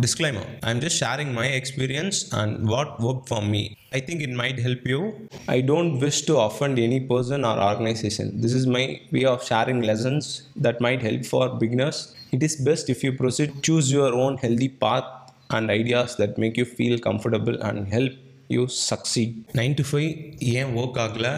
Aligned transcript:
Disclaimer 0.00 0.44
I'm 0.62 0.80
just 0.80 0.96
sharing 0.96 1.34
my 1.34 1.46
experience 1.46 2.32
and 2.32 2.68
what 2.68 3.00
worked 3.00 3.28
for 3.28 3.42
me. 3.42 3.76
I 3.92 3.98
think 3.98 4.22
it 4.22 4.30
might 4.30 4.58
help 4.60 4.86
you. 4.86 5.28
I 5.48 5.60
don't 5.60 5.98
wish 5.98 6.22
to 6.26 6.36
offend 6.38 6.78
any 6.78 7.00
person 7.00 7.44
or 7.44 7.58
organization. 7.60 8.40
This 8.40 8.54
is 8.54 8.66
my 8.66 9.00
way 9.10 9.24
of 9.24 9.42
sharing 9.42 9.82
lessons 9.82 10.48
that 10.54 10.80
might 10.80 11.02
help 11.02 11.24
for 11.24 11.48
beginners. 11.48 12.14
It 12.30 12.44
is 12.44 12.54
best 12.56 12.88
if 12.90 13.02
you 13.02 13.12
proceed, 13.12 13.62
choose 13.62 13.90
your 13.90 14.14
own 14.14 14.36
healthy 14.36 14.68
path 14.68 15.32
and 15.50 15.68
ideas 15.68 16.14
that 16.16 16.38
make 16.38 16.56
you 16.56 16.64
feel 16.64 16.98
comfortable 17.00 17.60
and 17.60 17.88
help 17.88 18.12
you 18.56 18.62
succeed 18.90 19.34
ninety 19.58 19.84
five 19.88 20.10
ஏன் 20.58 20.70
work 20.80 20.98
ஆகலை? 21.04 21.32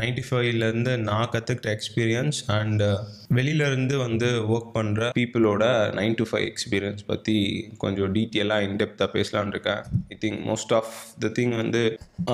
ninety 0.00 0.22
ஃபைவ்லேருந்து 0.28 0.92
நான் 1.08 1.30
கற்றுக்கிட்ட 1.32 1.68
experience 1.76 2.38
and 2.56 2.82
uh, 2.82 2.96
வெளியிலேருந்து 3.36 3.94
வந்து 4.04 4.28
work 4.54 4.70
பண்ணுற 4.76 5.08
பீப்புளோட 5.18 5.64
nine 5.98 6.16
to 6.20 6.24
five 6.30 6.46
experience 6.50 7.02
பற்றி 7.06 7.36
கொஞ்சம் 7.82 8.12
டீட்டெயிலாக 8.16 8.66
இன்டெப்த்தாக 8.68 9.08
பேசலான் 9.16 9.52
இருக்கேன். 9.54 9.82
I 10.12 10.16
think 10.24 10.40
most 10.50 10.74
of 10.78 10.92
the 11.24 11.32
thing 11.38 11.54
வந்து 11.62 11.82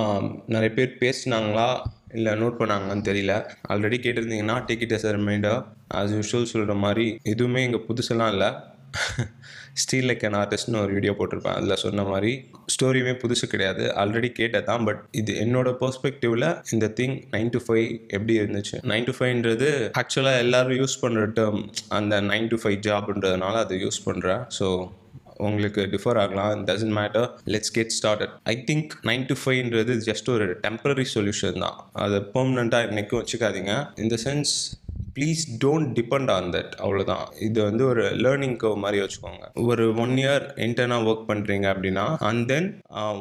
um, 0.00 0.26
நிறைய 0.54 0.72
பேர் 0.78 0.92
பேசினாங்களா? 1.04 1.70
இல்லை 2.18 2.32
நோட் 2.40 2.56
பண்ணாங்களான்னு 2.60 3.04
தெரியல. 3.08 3.34
Already 3.72 3.98
கேட்டிருந்தீங்கன்னா 4.04 4.56
take 4.68 4.84
it 4.86 4.94
as 4.96 5.06
reminder 5.16 5.60
as 5.98 6.14
usual 6.18 6.50
சொல்கிற 6.52 6.74
மாதிரி 6.84 7.06
எதுவுமே 7.32 7.60
இங்கே 7.66 7.80
புதுசெல்லாம் 7.88 8.32
இல்லை. 8.34 8.50
ஸ்டீல் 9.82 10.08
லைக் 10.10 10.24
அன் 10.28 10.36
ஆர்டிஸ்ட்னு 10.40 10.80
ஒரு 10.84 10.92
வீடியோ 10.96 11.12
போட்டிருப்பேன். 11.18 11.56
அதில் 11.58 11.80
சொன்ன 11.82 12.04
மாதிரி 12.10 12.32
ஸ்டோரியுமே 12.74 13.14
புதுசு 13.22 13.46
கிடையாது. 13.52 13.84
ஆல்ரெடி 14.02 14.30
கேட்டதான் 14.38 14.84
பட் 14.88 15.02
இது 15.20 15.32
என்னோட 15.44 15.68
பெர்ஸ்பெக்டிவில் 15.82 16.48
இந்த 16.74 16.86
திங் 17.00 17.16
நைன் 17.34 17.52
டு 17.56 17.60
ஃபைவ் 17.66 17.88
எப்படி 18.16 18.36
இருந்துச்சு? 18.42 18.78
நைன் 18.92 19.08
டு 19.08 19.14
ஃபைவ்ன்றது 19.18 19.68
ஆக்சுவலாக 20.02 20.44
எல்லாரும் 20.44 20.78
யூஸ் 20.82 20.96
பண்ணுற 21.04 21.26
டேர்ம் 21.40 21.60
அந்த 21.98 22.20
நைன் 22.32 22.50
டு 22.54 22.58
ஃபைவ் 22.62 22.78
ஜாப்ன்றதுனால 22.88 23.54
அதை 23.66 23.78
யூஸ் 23.84 24.00
பண்ணுறேன் 24.08 24.42
ஸோ 24.58 24.68
உங்களுக்கு 25.48 25.82
டிஃபர் 25.92 26.18
ஆகலாம். 26.22 26.64
Doesn't 26.68 26.94
matter 26.98 27.28
let's 27.52 27.72
get 27.76 27.94
started 27.98 28.32
I 28.52 28.54
think 28.70 28.90
nine 29.10 29.24
to 29.30 29.36
ஃபைவ்ன்றது 29.42 29.94
just 30.08 30.28
ஒரு 30.34 30.46
டெம்பரரி 30.66 31.06
சொல்யூஷன் 31.14 31.62
தான். 31.64 31.78
அதை 32.04 32.18
பெர்மனண்ட்டாக 32.34 32.88
என்றைக்கும் 32.88 33.22
வச்சுக்காதீங்க. 33.22 33.74
இந்த 34.04 34.16
sense 34.26 34.52
please 35.14 35.42
don't 35.64 35.90
depend 35.94 36.30
on 36.30 36.48
that 36.52 36.72
அவ்வளோதான் 36.78 37.24
இது 37.38 37.58
வந்து 37.62 37.82
ஒரு 37.86 38.04
லேர்னிங் 38.24 38.56
கவ் 38.56 38.76
மாதிரி 38.76 38.98
வச்சுக்கோங்க. 39.02 39.44
ஒரு 39.64 39.84
ஒன் 39.96 40.14
இயர் 40.16 40.44
இன்டர்னாக 40.66 41.08
ஒர்க் 41.10 41.26
பண்ணுறீங்க 41.28 41.66
அப்படின்னா 41.72 42.06
and 42.28 42.44
then 42.48 42.68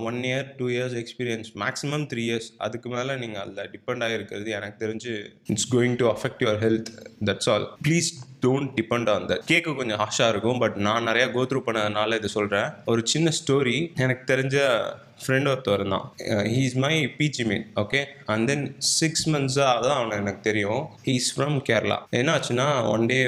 one 0.04 0.20
year 0.24 0.48
two 0.58 0.68
years 0.70 0.98
experience 1.02 1.50
maximum 1.64 2.06
three 2.14 2.24
years 2.30 2.50
அதுக்கு 2.60 2.90
மேலே 2.90 3.16
நீங்கள் 3.16 3.42
அதில் 3.44 3.72
டிபெண்ட் 3.72 4.04
ஆகிருக்கிறது 4.04 4.50
எனக்கு 4.52 4.80
தெரிஞ்சு 4.86 5.14
it's 5.46 5.70
going 5.76 5.96
to 5.96 6.08
affect 6.14 6.44
your 6.46 6.62
health 6.62 6.92
that's 7.26 7.50
all 7.50 7.68
please 7.88 8.10
don't 8.46 8.72
depend 8.76 9.10
on 9.10 9.28
that 9.30 9.46
கேட்க 9.46 9.74
கொஞ்சம் 9.74 10.00
ஹாஷாக 10.00 10.30
இருக்கும் 10.30 10.60
பட் 10.60 10.78
நான் 10.88 11.08
நிறையா 11.08 11.30
கோத்ரூ 11.34 11.62
பண்ணதுனால 11.66 12.18
இது 12.18 12.30
சொல்கிறேன் 12.30 12.70
ஒரு 12.86 13.04
சின்ன 13.06 13.32
ஸ்டோரி 13.40 13.78
எனக்கு 13.98 14.26
தெரிஞ்ச 14.34 14.58
ஃப்ரெண்ட் 15.24 15.50
ஒருத்தர் 15.52 15.84
தான். 15.94 16.06
He 16.54 16.62
is 16.70 16.78
my 16.86 16.94
PG 17.20 17.44
mean 17.52 17.66
okay 17.84 18.02
and 18.34 18.48
then 18.52 18.66
six 18.98 19.26
மந்த்ஸாக 19.34 19.76
தான் 19.86 19.98
அவனை 20.00 20.16
எனக்கு 20.24 20.42
தெரியும். 20.50 20.84
ஹீஸ் 21.08 21.30
ஃப்ரம் 21.36 21.58
கேரளா 21.70 21.98
என்னாச்சுன்னா 22.20 22.68
ஒன் 22.94 23.06
டே 23.12 23.20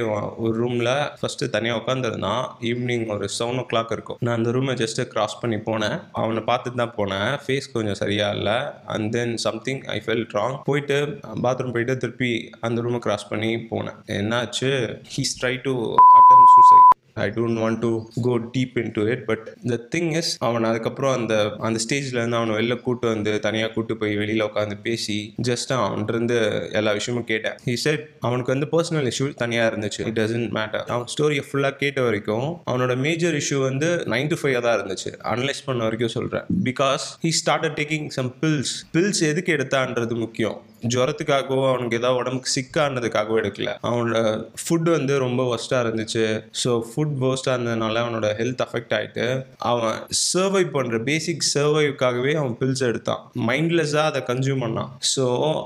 ஒரு 0.44 0.54
ரூமில் 0.62 0.92
ஃபஸ்ட்டு 1.22 1.52
தனியாக 1.56 1.82
உட்காந்துருந்தான் 1.82 2.44
ஈவினிங் 2.72 3.06
ஒரு 3.16 3.28
செவன் 3.38 3.62
ஓ 3.64 3.66
கிளாக் 3.74 3.94
இருக்கும். 3.98 4.20
நான் 4.26 4.38
அந்த 4.40 4.52
ரூமை 4.58 4.76
ஜஸ்ட்டு 4.84 5.08
கிராஸ் 5.14 5.40
பண்ணி 5.44 5.60
போனேன். 5.70 5.98
அவனை 6.22 6.44
பார்த்துட்டு 6.52 6.82
தான் 6.84 6.96
போனேன். 7.00 7.32
ஃபேஸ் 7.46 7.72
கொஞ்சம் 7.76 8.00
சரியாக 8.04 8.38
இல்லை. 8.40 8.58
And 8.96 9.10
then 9.18 9.36
something 9.48 9.82
I 9.96 10.00
felt 10.06 10.26
wrong 10.38 10.58
போயிட்டு 10.70 11.00
பாத்ரூம் 11.48 11.76
போயிட்டு 11.78 11.96
திருப்பி 12.06 12.34
அந்த 12.68 12.82
ரூமை 12.88 13.02
கிராஸ் 13.08 13.30
பண்ணி 13.34 13.52
போனேன். 13.74 14.00
என்னாச்சு? 14.20 14.72
He's 15.16 15.38
try 15.42 15.56
to 15.68 15.76
attempt 16.20 16.48
suicide 16.56 16.91
I 17.14 17.28
don't 17.30 17.60
want 17.64 17.80
to 17.80 17.92
go 18.28 18.34
deep 18.56 18.78
into 18.92 19.04
it 19.14 19.26
but 19.26 19.46
the 19.72 19.78
thing 19.96 20.12
is 20.22 20.32
அவன் 20.48 20.64
அதுக்கப்புறம் 20.64 21.16
அந்த 21.20 21.36
அந்த 21.60 21.80
ஸ்டேஜ்லேருந்து 21.86 22.40
அவனை 22.40 22.56
வெளில 22.60 22.80
கூட்டு 22.82 23.08
வந்து 23.08 23.40
தனியாக 23.40 23.74
கூட்டு 23.74 23.98
போய் 23.98 24.16
வெளியில் 24.16 24.46
உட்காந்து 24.46 24.78
பேசி 24.84 25.18
ஜஸ்ட் 25.50 25.74
அவன்கிட்டருந்து 25.78 26.38
எல்லா 26.72 26.94
விஷயமும் 27.00 27.28
கேட்டேன். 27.32 27.58
ஹி 27.66 27.74
செட் 27.86 28.06
அவனுக்கு 28.20 28.54
வந்து 28.54 28.70
பர்சனல் 28.74 29.12
இஷ்யூ 29.12 29.28
தனியாக 29.44 29.76
இருந்துச்சு. 29.76 30.02
இட் 30.10 30.20
டசன்ட் 30.20 30.52
மேட்டர் 30.60 30.86
அவன் 30.96 31.08
ஸ்டோரியை 31.16 31.44
ஃபுல்லாக 31.50 31.76
கேட்ட 31.84 32.02
வரைக்கும் 32.02 32.50
அவனோட 32.72 32.96
மேஜர் 32.98 33.34
இஷ்யூ 33.34 33.60
வந்து 33.60 33.90
நைன் 34.16 34.32
டு 34.34 34.38
ஃபைவ் 34.42 34.62
தான் 34.62 34.80
இருந்துச்சு. 34.80 35.12
அனலைஸ் 35.34 35.64
பண்ண 35.66 35.84
வரைக்கும் 35.84 36.16
சொல்கிறேன் 36.18 36.44
because 36.64 37.06
he 37.24 37.30
start 37.42 37.80
taking 37.80 38.08
some 38.08 38.34
pills 38.42 38.74
pills 38.94 39.24
எதுக்கு 39.32 39.54
எடுத்தான்றது 39.58 40.16
முக்கியம். 40.26 40.60
ஜுரத்துக்காகவோ 40.94 41.66
அவனுக்கு 41.72 42.00
ஏதாவது 42.00 42.20
உடம்புக்கு 42.22 42.52
சிக்கானதுக்காகவோ 42.58 43.38
எடுக்கல. 43.42 43.72
அவனோட 43.90 44.20
ஃபுட் 44.62 44.90
வந்து 44.98 45.14
ரொம்ப 45.26 45.42
ஒஸ்ட்டாக 45.56 45.84
இருந்துச்சு. 45.86 46.24
ஸோ 46.62 46.72
ஃபுட் 46.90 47.16
வேஸ்ட்டாக 47.24 47.56
இருந்ததுனால 47.58 48.02
அவனோட 48.04 48.30
ஹெல்த் 48.40 48.64
அஃபெக்ட் 48.66 48.96
ஆகிட்டு 48.98 49.26
அவன் 49.72 49.98
சர்வை 50.22 50.64
பண்ணுற 50.76 51.00
பேசிக் 51.10 51.48
சர்வைக்காகவே 51.54 52.34
அவன் 52.42 52.56
பில்ஸ் 52.62 52.84
எடுத்தான். 52.90 53.22
மைண்ட்லெஸ்ஸாக 53.50 54.12
அதை 54.12 54.22
கன்சியூம் 54.32 54.64
பண்ணான். 54.66 54.92
ஸோ 55.14 55.26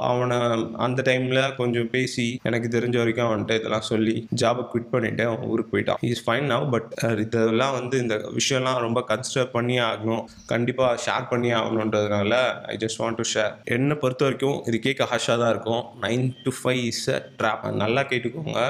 அவனை 0.09 0.39
அந்த 0.87 0.99
டைமில் 1.09 1.41
கொஞ்சம் 1.61 1.89
பேசி 1.95 2.27
எனக்கு 2.49 2.69
தெரிஞ்ச 2.77 2.97
வரைக்கும் 3.01 3.27
அவன்கிட்ட 3.27 3.59
இதெல்லாம் 3.59 3.87
சொல்லி 3.91 4.15
ஜாபை 4.41 4.65
குவிட் 4.71 4.91
பண்ணிட்டு 4.93 5.23
அவன் 5.29 5.47
ஊருக்கு 5.51 5.73
போயிட்டான். 5.73 6.01
இஸ் 6.11 6.23
ஃபைன் 6.27 6.49
நவ் 6.53 6.65
பட் 6.75 6.89
இதெல்லாம் 7.25 7.75
வந்து 7.79 7.95
இந்த 8.03 8.15
விஷயம்லாம் 8.39 8.81
ரொம்ப 8.85 8.99
கன்சிடர் 9.11 9.53
பண்ணியே 9.55 9.81
ஆகணும். 9.89 10.23
கண்டிப்பாக 10.53 11.01
ஷேர் 11.05 11.29
பண்ணி 11.31 11.51
ஆகணுன்றதுனால 11.59 12.33
I 12.73 12.77
just 12.83 13.01
want 13.01 13.19
to 13.21 13.27
share 13.33 13.53
என்னை 13.75 13.97
பொறுத்த 14.03 14.25
வரைக்கும் 14.27 14.59
இது 14.69 14.79
கேட்க 14.87 15.04
ஹாஷாக 15.11 15.37
தான் 15.41 15.51
இருக்கும். 15.55 15.83
Nine 16.01 16.25
to 16.43 16.51
five 16.59 16.81
is 16.91 17.07
a 17.09 17.17
trap 17.39 17.65
நல்லா 17.83 18.01
கேட்டுக்கோங்க. 18.01 18.61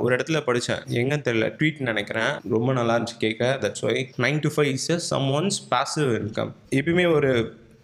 ஒரு 0.00 0.16
இடத்துல 0.16 0.40
படித்தேன் 0.40 0.82
எங்கன்னு 1.00 1.26
தெரியல. 1.28 1.48
ட்வீட் 1.58 1.80
நினைக்கிறேன். 1.90 2.32
ரொம்ப 2.56 2.72
நல்லா 2.72 2.96
இருந்துச்சு 2.96 3.18
கேட்க. 3.18 3.58
That's 3.62 3.86
why 3.88 4.02
nine 4.26 4.42
to 4.46 4.50
five 4.56 4.72
is 4.72 4.90
some 5.12 5.28
ones 5.38 5.58
passive 5.70 6.12
income 6.20 6.52
எப்பயுமே 6.80 7.06
ஒரு 7.14 7.32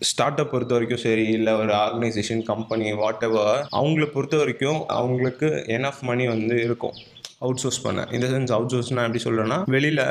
ஸ்டார்ட் 0.00 0.40
அப் 0.40 0.50
பொறுத்த 0.50 0.72
வரைக்கும் 0.74 1.02
சரி 1.04 1.24
இல்லை 1.36 1.52
ஒரு 1.52 1.72
ஆர்கனைசேஷன் 1.72 2.42
கம்பெனி 2.42 2.92
வாட் 2.92 3.22
எவர் 3.22 3.66
அவங்கள 3.78 4.06
பொறுத்த 4.06 4.36
வரைக்கும் 4.36 4.80
அவங்களுக்கு 4.86 5.48
என் 5.66 5.84
ஆஃப் 5.84 6.02
மணி 6.02 6.24
வந்து 6.26 6.56
இருக்கும். 6.62 6.96
அவுட் 7.44 7.62
சோர்ஸ் 7.62 7.80
பண்ணேன். 7.86 8.10
இந்த 8.16 8.26
சென்ஸ் 8.32 8.54
அவுட் 8.56 8.72
சோர்ஸ் 8.74 8.92
நான் 8.96 9.06
எப்படி 9.08 9.22
சொல்கிறேன்னா 9.26 9.58
வெளியில் 9.74 10.02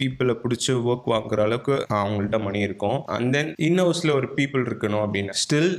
பீப்புளை 0.00 0.36
பிடிச்சி 0.42 0.70
ஒர்க் 0.90 1.08
வாங்குற 1.14 1.40
அளவுக்கு 1.46 1.74
அவங்கள்ட்ட 2.00 2.38
மணி 2.46 2.60
இருக்கும். 2.68 2.98
அண்ட் 3.16 3.30
தென் 3.36 3.50
இன்னவுஸில் 3.68 4.14
ஒரு 4.18 4.28
பீப்புள் 4.38 4.66
இருக்கணும் 4.70 5.02
அப்படின்னு. 5.04 5.34
ஸ்டில் 5.42 5.70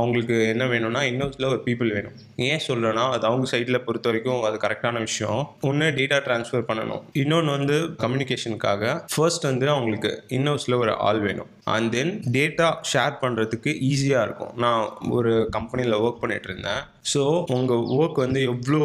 அவங்களுக்கு 0.00 0.36
என்ன 0.52 0.64
வேணும்னா 0.72 1.02
இன்னவுஸில் 1.12 1.50
ஒரு 1.52 1.60
பீப்புள் 1.66 1.92
வேணும். 1.96 2.16
ஏன் 2.50 2.64
சொல்கிறேன்னா 2.68 3.06
அது 3.16 3.24
அவங்க 3.30 3.48
சைடில் 3.54 3.84
பொறுத்த 3.88 4.08
வரைக்கும் 4.10 4.44
அது 4.48 4.58
கரெக்டான 4.66 5.02
விஷயம். 5.08 5.42
ஒன்று 5.70 5.88
டேட்டா 6.00 6.20
ட்ரான்ஸ்ஃபர் 6.28 6.68
பண்ணணும். 6.70 7.02
இன்னொன்று 7.22 7.52
வந்து 7.58 7.76
கம்யூனிகேஷனுக்காக 8.04 8.94
ஃபர்ஸ்ட் 9.14 9.50
வந்து 9.50 9.68
அவங்களுக்கு 9.74 10.12
இன்னவுஸில் 10.38 10.80
ஒரு 10.84 10.94
ஆள் 11.08 11.22
வேணும். 11.26 11.50
அண்ட் 11.74 11.90
தென் 11.96 12.14
டேட்டா 12.36 12.66
ஷேர் 12.92 13.14
பண்ணுறதுக்கு 13.22 13.70
ஈஸியாக 13.90 14.24
இருக்கும். 14.26 14.52
நான் 14.64 14.82
ஒரு 15.18 15.32
கம்பெனியில் 15.56 16.00
ஒர்க் 16.04 16.20
பண்ணிட்டு 16.22 16.48
இருந்தேன். 16.50 16.82
ஸோ 17.12 17.22
உங்கள் 17.54 17.86
ஒர்க் 17.96 18.18
வந்து 18.24 18.40
எவ்வளோ 18.50 18.82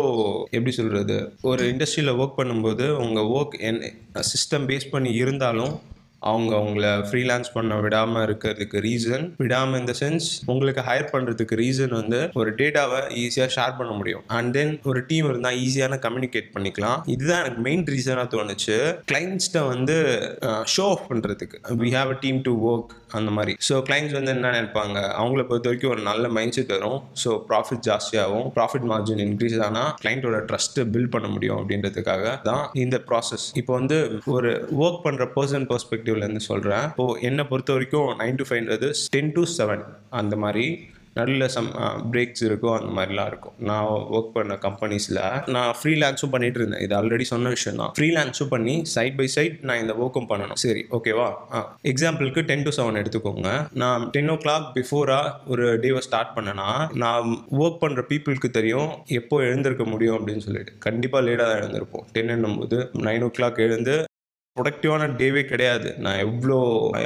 எப்படி 0.56 0.72
சொல்கிறது 0.78 1.18
ஒரு 1.42 1.64
இண்டஸ்ட்ரியில் 1.64 2.18
ஒர்க் 2.18 2.38
பண்ணும்போது 2.38 2.86
உங்கள் 2.96 3.30
ஒர்க் 3.30 3.54
என் 3.60 3.80
சிஸ்டம் 4.32 4.66
பேஸ் 4.66 4.90
பண்ணி 4.90 5.12
இருந்தாலும் 5.14 5.74
அவங்க 6.32 6.52
அவங்கள 6.60 6.86
ஃப்ரீலான்ஸ் 7.10 7.50
பண்ண 7.56 7.76
விடாமல் 7.84 8.24
இருக்கிறதுக்கு 8.28 8.78
ரீசன் 8.88 9.26
விடாமல் 9.42 9.80
இந்த 9.82 9.94
சென்ஸ் 10.02 10.28
உங்களுக்கு 10.54 10.82
ஹையர் 10.90 11.12
பண்ணுறதுக்கு 11.14 11.60
ரீசன் 11.64 11.94
வந்து 12.00 12.20
ஒரு 12.40 12.50
டேட்டாவை 12.60 13.00
ஈஸியாக 13.24 13.50
ஷேர் 13.58 13.78
பண்ண 13.80 13.92
முடியும். 14.00 14.24
அண்ட் 14.38 14.52
தென் 14.58 14.74
ஒரு 14.92 15.02
டீம் 15.12 15.28
இருந்தால் 15.32 15.58
ஈஸியான 15.66 16.00
கம்யூனிகேட் 16.06 16.50
பண்ணிக்கலாம். 16.56 17.00
இதுதான் 17.16 17.42
எனக்கு 17.44 17.64
மெயின் 17.68 17.86
ரீசனாக 17.94 18.28
தோணுச்சு. 18.36 18.78
கிளைண்ட்ஸ்ட்டை 19.12 19.64
வந்து 19.74 19.98
ஷோ 20.76 20.86
ஆஃப் 20.96 21.08
பண்ணுறதுக்கு 21.12 21.60
we 21.84 21.92
have 21.98 22.12
a 22.16 22.18
team 22.26 22.42
to 22.48 22.54
work 22.72 22.94
அந்த 23.18 23.30
மாதிரி. 23.38 23.54
ஸோ 23.68 23.76
கிளைண்ட்ஸ் 23.88 24.16
வந்து 24.18 24.32
என்ன 24.36 24.50
நினைப்பாங்க? 24.52 24.98
அவங்கள 25.22 25.42
பொறுத்த 25.50 25.70
வரைக்கும் 25.70 25.94
ஒரு 25.94 26.02
நல்ல 26.10 26.26
மைண்ட் 26.38 26.56
செட் 26.58 26.74
வரும் 26.76 27.00
ஸோ 27.24 27.30
ப்ராஃபிட் 27.50 27.84
ஜாஸ்தியாகும் 27.90 28.48
ப்ராஃபிட் 28.58 28.88
மார்ஜின் 28.92 29.24
இன்க்ரீஸ் 29.28 29.58
ஆனால் 29.68 29.90
கிளைண்ட்டோட 30.04 30.40
ட்ரஸ்ட்டை 30.52 30.86
பில்ட் 30.94 31.14
பண்ண 31.16 31.28
முடியும் 31.36 31.58
அப்படின்றதுக்காக 31.62 32.36
தான் 32.50 32.64
இந்த 32.84 32.98
ப்ராசஸ் 33.10 33.48
இப்போ 33.62 33.74
வந்து 33.80 33.98
ஒரு 34.36 34.52
ஒர்க் 34.84 35.02
பண்ணுற 35.08 35.26
பர்சன் 35.38 35.68
பெர்ஸ்பெக்டிவ்லேருந்து 36.10 36.50
சொல்கிறேன் 36.52 36.88
இப்போது 36.92 37.20
என்னை 37.30 37.46
பொறுத்த 37.52 37.74
வரைக்கும் 37.78 38.14
நைன் 38.22 38.40
டு 38.42 38.48
ஃபைவ்ன்றது 38.52 38.90
டென் 39.18 39.36
டு 39.40 39.44
செவன் 39.58 39.84
அந்த 40.22 40.36
மாதிரி 40.46 40.68
நடுவில் 41.18 41.52
சம் 41.54 41.68
பிரேக்ஸ் 42.12 42.44
இருக்கும் 42.48 42.76
அந்த 42.78 42.90
மாதிரிலாம் 42.98 43.30
இருக்கும். 43.32 43.56
நான் 43.70 43.88
ஒர்க் 44.16 44.36
பண்ண 44.36 44.54
கம்பெனிஸில் 44.66 45.18
நான் 45.56 45.72
ஃப்ரீலான்ஸும் 45.80 46.32
பண்ணிட்டு 46.34 46.60
இருந்தேன். 46.62 46.84
இது 46.86 46.94
ஆல்ரெடி 46.98 47.26
சொன்ன 47.32 47.50
விஷயம் 47.56 47.80
தான் 47.82 47.92
ஃப்ரீலான்ஸும் 47.98 48.52
பண்ணி 48.54 48.76
சைட் 48.94 49.18
பை 49.20 49.28
சைட் 49.36 49.56
நான் 49.70 49.82
இந்த 49.84 49.94
ஒர்க்கும் 50.02 50.30
பண்ணணும். 50.32 50.60
சரி 50.64 50.84
ஓகேவா 50.98 51.28
எக்ஸாம்பிளுக்கு 51.92 52.44
டென் 52.52 52.66
டு 52.68 52.74
செவன் 52.78 53.00
எடுத்துக்கோங்க. 53.02 53.50
நான் 53.84 54.06
டென் 54.16 54.32
ஓ 54.36 54.38
கிளாக் 54.44 54.68
பிஃபோராக 54.78 55.34
ஒரு 55.54 55.66
டேவை 55.86 56.04
ஸ்டார்ட் 56.08 56.36
பண்ணேன்னா 56.38 56.70
நான் 57.04 57.34
ஒர்க் 57.64 57.82
பண்ணுற 57.84 58.04
பீப்புளுக்கு 58.12 58.52
தெரியும் 58.60 58.92
எப்போ 59.20 59.42
எழுந்திருக்க 59.50 59.88
முடியும் 59.94 60.18
அப்படின்னு 60.20 60.46
சொல்லிட்டு. 60.48 60.76
கண்டிப்பாக 60.88 61.26
லேட்டாக 61.28 61.50
தான் 61.52 61.62
எழுந்திருப்போம். 61.64 62.08
டென்னும் 62.18 62.60
போது 62.62 62.80
நைன் 63.10 63.26
ஓ 63.30 63.32
கிளாக் 63.40 63.66
எழுந்து 63.68 63.98
ப்ரொடக்டிவான 64.60 65.04
டேவே 65.20 65.42
கிடையாது. 65.50 65.90
நான் 66.06 66.22
எவ்வளோ 66.24 66.58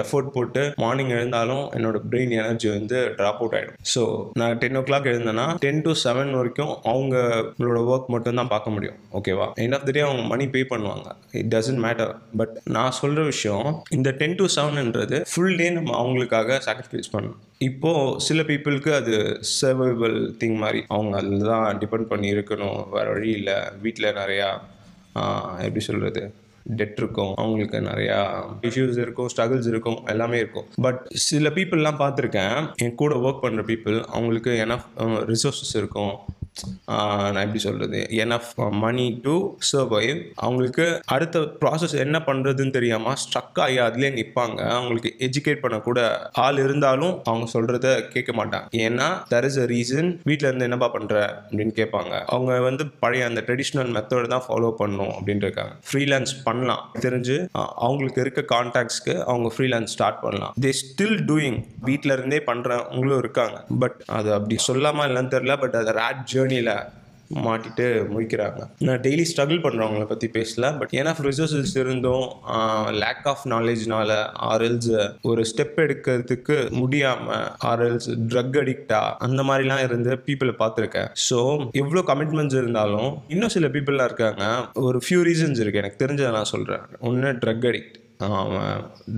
எஃபோர்ட் 0.03 0.29
போட்டு 0.35 0.61
மார்னிங் 0.83 1.11
எழுந்தாலும் 1.17 1.63
என்னோட 1.77 1.97
பிரெயின் 2.11 2.33
எனர்ஜி 2.39 2.67
வந்து 2.75 2.97
ட்ராப் 3.17 3.41
அவுட் 3.41 3.55
ஆகிடும் 3.57 3.77
ஸோ 3.93 4.03
நான் 4.39 4.57
டென் 4.61 4.77
ஓ 4.79 4.81
கிளாக் 4.87 5.09
எழுந்தேன்னா 5.11 5.45
டென் 5.65 5.83
டு 5.87 5.91
செவன் 6.03 6.31
வரைக்கும் 6.39 6.73
அவங்களோட 6.91 7.79
ஒர்க் 7.91 8.09
மட்டும் 8.15 8.39
தான் 8.41 8.51
பார்க்க 8.53 8.75
முடியும். 8.75 8.97
ஓகேவா 9.19 9.47
எண்ட் 9.65 9.77
ஆஃப் 9.77 9.85
த 9.87 9.93
டே 9.97 10.03
அவங்க 10.07 10.25
மணி 10.33 10.47
பே 10.55 10.63
பண்ணுவாங்க. 10.73 11.07
இட் 11.41 11.51
டசன்ட் 11.55 11.83
மேட்டர் 11.85 12.13
பட் 12.41 12.55
நான் 12.77 12.97
சொல்கிற 13.01 13.23
விஷயம் 13.33 13.69
இந்த 13.97 14.11
டென் 14.21 14.37
டு 14.41 14.47
செவன்ன்றது 14.57 15.19
ஃபுல் 15.31 15.57
டே 15.61 15.69
நம்ம 15.79 15.95
அவங்களுக்காக 16.01 16.59
சாக்ரிஃபைஸ் 16.67 17.13
பண்ணணும். 17.15 17.41
இப்போது 17.69 18.19
சில 18.27 18.41
பீப்புளுக்கு 18.49 18.91
அது 18.99 19.15
சர்வைவல் 19.59 20.19
திங் 20.41 20.59
மாதிரி. 20.63 20.81
அவங்க 20.95 21.13
அதில் 21.21 21.49
தான் 21.53 21.67
டிபெண்ட் 21.83 22.11
பண்ணி 22.13 22.29
இருக்கணும். 22.35 22.79
வேறு 22.95 23.11
வழி 23.15 23.31
இல்லை. 23.39 23.57
வீட்டில் 23.85 24.15
நிறையா 24.21 24.49
எப்படி 25.65 25.83
சொல்கிறது 25.87 26.21
டெட் 26.63 26.93
இருக்கும் 26.97 27.33
அவங்களுக்கு 27.35 27.77
நிறையா 27.77 28.19
இஷ்யூஸ் 28.61 28.97
இருக்கும் 28.97 29.29
ஸ்ட்ரகிள்ஸ் 29.35 29.67
இருக்கும் 29.67 30.05
எல்லாமே 30.05 30.37
இருக்கும். 30.37 30.65
பட் 30.75 31.07
சில 31.07 31.49
பீப்புளெலாம் 31.49 32.01
பார்த்துருக்கேன் 32.03 32.73
என் 32.75 32.95
கூட 32.95 33.15
ஒர்க் 33.15 33.45
பண்ணுற 33.45 33.63
பீப்புள் 33.71 34.03
அவங்களுக்கு 34.03 34.57
என்ன 34.57 34.79
ரிசோர்ஸஸ் 34.97 35.73
uh, 35.73 35.77
இருக்கும். 35.77 36.19
நான் 37.33 37.43
எப்படி 37.43 37.61
சொல்கிறது 37.65 37.99
எனஃப் 38.23 38.51
மணி 38.83 39.05
டு 39.25 39.35
சர்வைவ் 39.71 40.19
அவங்களுக்கு 40.43 40.85
அடுத்த 41.15 41.39
ப்ராசஸ் 41.61 41.95
என்ன 42.05 42.17
பண்ணுறதுன்னு 42.27 42.75
தெரியாமல் 42.77 43.17
ஸ்ட்ரக் 43.23 43.59
ஆகி 43.65 43.77
அதுலேயே 43.85 44.11
நிற்பாங்க 44.17 44.59
அவங்களுக்கு 44.75 45.11
எஜுகேட் 45.27 45.63
பண்ணக்கூட 45.63 45.99
ஆள் 46.45 46.59
இருந்தாலும் 46.65 47.13
அவங்க 47.29 47.47
சொல்கிறத 47.55 47.87
கேட்க 48.15 48.31
மாட்டாங்க. 48.39 48.67
ஏன்னா 48.85 49.07
தர் 49.31 49.47
இஸ் 49.49 49.59
அ 49.63 49.67
ரீசன் 49.73 50.09
வீட்டில் 50.29 50.49
இருந்து 50.49 50.67
என்னப்பா 50.69 50.89
பண்ணுற 50.95 51.15
அப்படின்னு 51.45 51.73
கேட்பாங்க. 51.79 52.13
அவங்க 52.35 52.59
வந்து 52.67 52.85
பழைய 53.03 53.29
அந்த 53.29 53.43
ட்ரெடிஷ்னல் 53.47 53.91
மெத்தடை 53.97 54.27
தான் 54.35 54.45
ஃபாலோ 54.47 54.71
பண்ணும் 54.81 55.13
அப்படின்ட்டு 55.15 55.47
இருக்காங்க. 55.47 55.73
ஃப்ரீலான்ஸ் 55.89 56.33
பண்ணலாம். 56.47 56.83
தெரிஞ்சு 57.05 57.37
அவங்களுக்கு 57.87 58.21
இருக்க 58.25 58.41
கான்டாக்ட்ஸ்க்கு 58.55 59.15
அவங்க 59.29 59.49
ஃப்ரீலான்ஸ் 59.55 59.93
ஸ்டார்ட் 59.95 60.21
பண்ணலாம். 60.25 60.53
தே 60.65 60.73
ஸ்டில் 60.83 61.19
டூயிங் 61.31 61.59
வீட்டில் 61.89 62.15
இருந்தே 62.17 62.41
பண்ணுறவங்களும் 62.51 63.21
இருக்காங்க. 63.23 63.57
பட் 63.83 63.97
அது 64.19 64.29
அப்படி 64.37 64.57
சொல்லாமல் 64.69 65.07
இல்லைன்னு 65.09 65.33
தெரில 65.35 65.55
பட் 65.65 65.77
அது 65.81 65.91
ரேட் 66.01 66.23
ஜேர்னியில் 66.43 66.75
மாட்டிட்டு 67.43 67.85
முடிக்கிறாங்க 68.13 68.61
நான் 68.79 68.99
டெய்லி 68.99 69.23
ஸ்ட்ரகிள் 69.29 69.61
பண்ணுறவங்கள 69.61 70.05
பற்றி 70.05 70.27
பேசல 70.33 70.65
பட் 70.79 70.91
ஏன்னா 70.91 71.11
ரிசோர்ஸஸ் 71.27 71.73
இருந்தும் 71.73 72.25
லேக் 72.93 73.23
ஆஃப் 73.23 73.45
நாலேஜ்னால 73.45 74.17
ஆர்எல்ஸ் 74.49 74.89
ஒரு 75.21 75.45
ஸ்டெப் 75.51 75.79
எடுக்கிறதுக்கு 75.85 76.71
முடியாமல் 76.71 77.47
ஆர்எல்ஸ் 77.65 78.09
ட்ரக் 78.27 78.59
அடிக்டா 78.63 79.01
அந்த 79.17 79.43
மாதிரிலாம் 79.43 79.83
இருந்து 79.83 80.19
பீப்புளை 80.25 80.55
பார்த்துருக்கேன். 80.59 81.09
ஸோ 81.29 81.39
எவ்வளோ 81.71 82.03
கமிட்மெண்ட்ஸ் 82.11 82.59
இருந்தாலும் 82.61 83.17
இன்னும் 83.27 83.49
சில 83.49 83.67
பீப்புளெலாம் 83.67 84.09
இருக்காங்க. 84.11 84.45
ஒரு 84.73 85.01
ஃபியூ 85.05 85.21
ரீசன்ஸ் 85.29 85.63
இருக்குது 85.63 85.83
எனக்கு 85.85 86.05
தெரிஞ்சதை 86.05 86.31
நான் 86.31 86.53
சொல்கிறேன் 86.53 86.85
ஒன்று 86.99 87.31
ட்ரக் 87.31 87.67
அடிக்ட் 87.71 87.97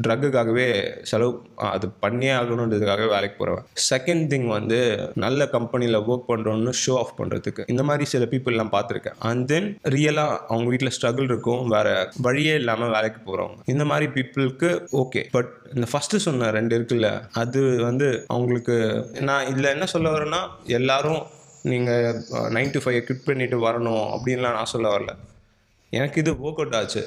ட்ரக்குக்காகவே 0.06 0.68
செலவு 1.10 1.32
அது 1.72 1.86
பண்ணியே 2.04 2.32
ஆகணுன்றதுக்காக 2.32 3.08
வேலைக்கு 3.14 3.38
போகிறவன் 3.40 3.68
செகண்ட் 3.90 4.26
திங் 4.32 4.48
வந்து 4.48 4.80
நல்ல 5.26 5.48
கம்பெனியில் 5.56 6.00
ஒர்க் 6.12 6.30
பண்ணுறோன்னு 6.32 6.74
ஷோ 6.84 6.96
ஆஃப் 7.02 7.16
பண்ணுறதுக்கு 7.20 7.66
இந்த 7.74 7.84
மாதிரி 7.90 8.06
சில 8.14 8.26
பீப்புளெலாம் 8.32 8.74
பார்த்துருக்கேன். 8.76 9.18
அண்ட் 9.30 9.46
தென் 9.48 9.70
ரியலாக 9.96 10.40
அவங்க 10.48 10.68
வீட்டில் 10.74 10.96
ஸ்ட்ரகிள் 10.98 11.30
இருக்கும் 11.32 11.64
வேறு 11.68 11.94
வழியே 12.28 12.56
இல்லாமல் 12.62 12.94
வேலைக்கு 12.96 13.22
போகிறவங்க 13.28 13.72
இந்த 13.76 13.86
மாதிரி 13.86 14.08
பீப்புளுக்கு 14.18 14.72
ஓகே 15.04 15.24
பட் 15.32 15.52
இந்த 15.76 15.88
ஃபஸ்ட்டு 15.92 16.24
சொன்ன 16.28 16.52
ரெண்டு 16.58 16.74
இருக்குல்ல 16.80 17.12
அது 17.44 17.62
வந்து 17.88 18.10
அவங்களுக்கு 18.28 18.78
நான் 19.30 19.48
இதில் 19.48 19.74
என்ன 19.76 19.86
சொல்ல 19.86 20.10
வரேன்னா 20.18 20.42
எல்லாரும் 20.80 21.22
நீங்கள் 21.72 22.18
நைன் 22.56 22.74
டு 22.74 22.80
ஃபைவ் 22.80 23.00
குவிட் 23.06 23.28
பண்ணிட்டு 23.28 23.58
வரணும் 23.68 24.04
அப்படின்லாம் 24.16 24.58
நான் 24.58 24.74
சொல்ல 24.74 24.88
வரல. 24.96 25.14
எனக்கு 25.94 26.20
இது 26.22 26.32
ஒர்க் 26.46 26.60
அவுட் 26.62 26.76
ஆச்சு. 26.76 27.02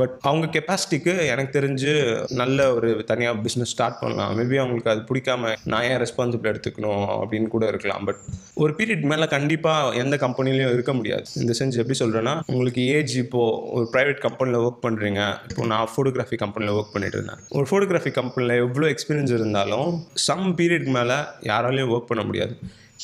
பட் 0.00 0.14
அவங்க 0.28 0.46
கெப்பாசிட்டிக்கு 0.54 1.12
எனக்கு 1.32 1.52
தெரிஞ்சு 1.58 1.92
நல்ல 2.40 2.58
ஒரு 2.74 2.90
தனியாக 3.10 3.40
பிஸ்னஸ் 3.44 3.72
ஸ்டார்ட் 3.74 3.98
பண்ணலாம். 4.00 4.32
மேபி 4.38 4.56
அவங்களுக்கு 4.62 4.92
அது 4.92 5.02
பிடிக்காம 5.10 5.52
நான் 5.72 5.86
ஏன் 5.90 6.00
ரெஸ்பான்சிபிள் 6.04 6.50
எடுத்துக்கணும் 6.52 7.04
அப்படின்னு 7.20 7.48
கூட 7.54 7.66
இருக்கலாம். 7.72 8.04
பட் 8.08 8.20
ஒரு 8.62 8.72
பீரியட் 8.78 9.04
மேலே 9.12 9.26
கண்டிப்பாக 9.36 9.94
எந்த 10.02 10.16
கம்பெனிலையும் 10.16 10.74
இருக்க 10.76 10.92
முடியாது. 11.00 11.26
இந்த 11.42 11.54
சென்ஸ் 11.58 11.80
எப்படி 11.82 11.98
சொல்கிறேன்னா 12.02 12.34
உங்களுக்கு 12.46 12.82
ஏஜ் 12.96 13.16
இப்போது 13.24 13.58
ஒரு 13.76 13.88
ப்ரைவேட் 13.94 14.20
கம்பெனியில் 14.26 14.62
ஒர்க் 14.66 14.84
பண்ணுறீங்க 14.86 15.22
இப்போ 15.50 15.66
நான் 15.72 15.90
ஃபோட்டோகிராஃபி 15.94 16.38
கம்பெனியில் 16.44 16.76
ஒர்க் 16.78 16.94
பண்ணிட்டு 16.94 17.18
இருந்தேன். 17.18 17.42
ஒரு 17.58 17.66
ஃபோட்டோகிராஃபி 17.70 18.12
கம்பெனியில் 18.20 18.62
எவ்வளோ 18.66 18.88
எக்ஸ்பீரியன்ஸ் 18.94 19.34
இருந்தாலும் 19.38 19.90
சம் 20.28 20.46
பீரியட் 20.58 20.88
மேலே 20.98 21.18
யாராலையும் 21.52 21.92
ஒர்க் 21.96 22.10
பண்ண 22.12 22.24
முடியாது. 22.30 22.56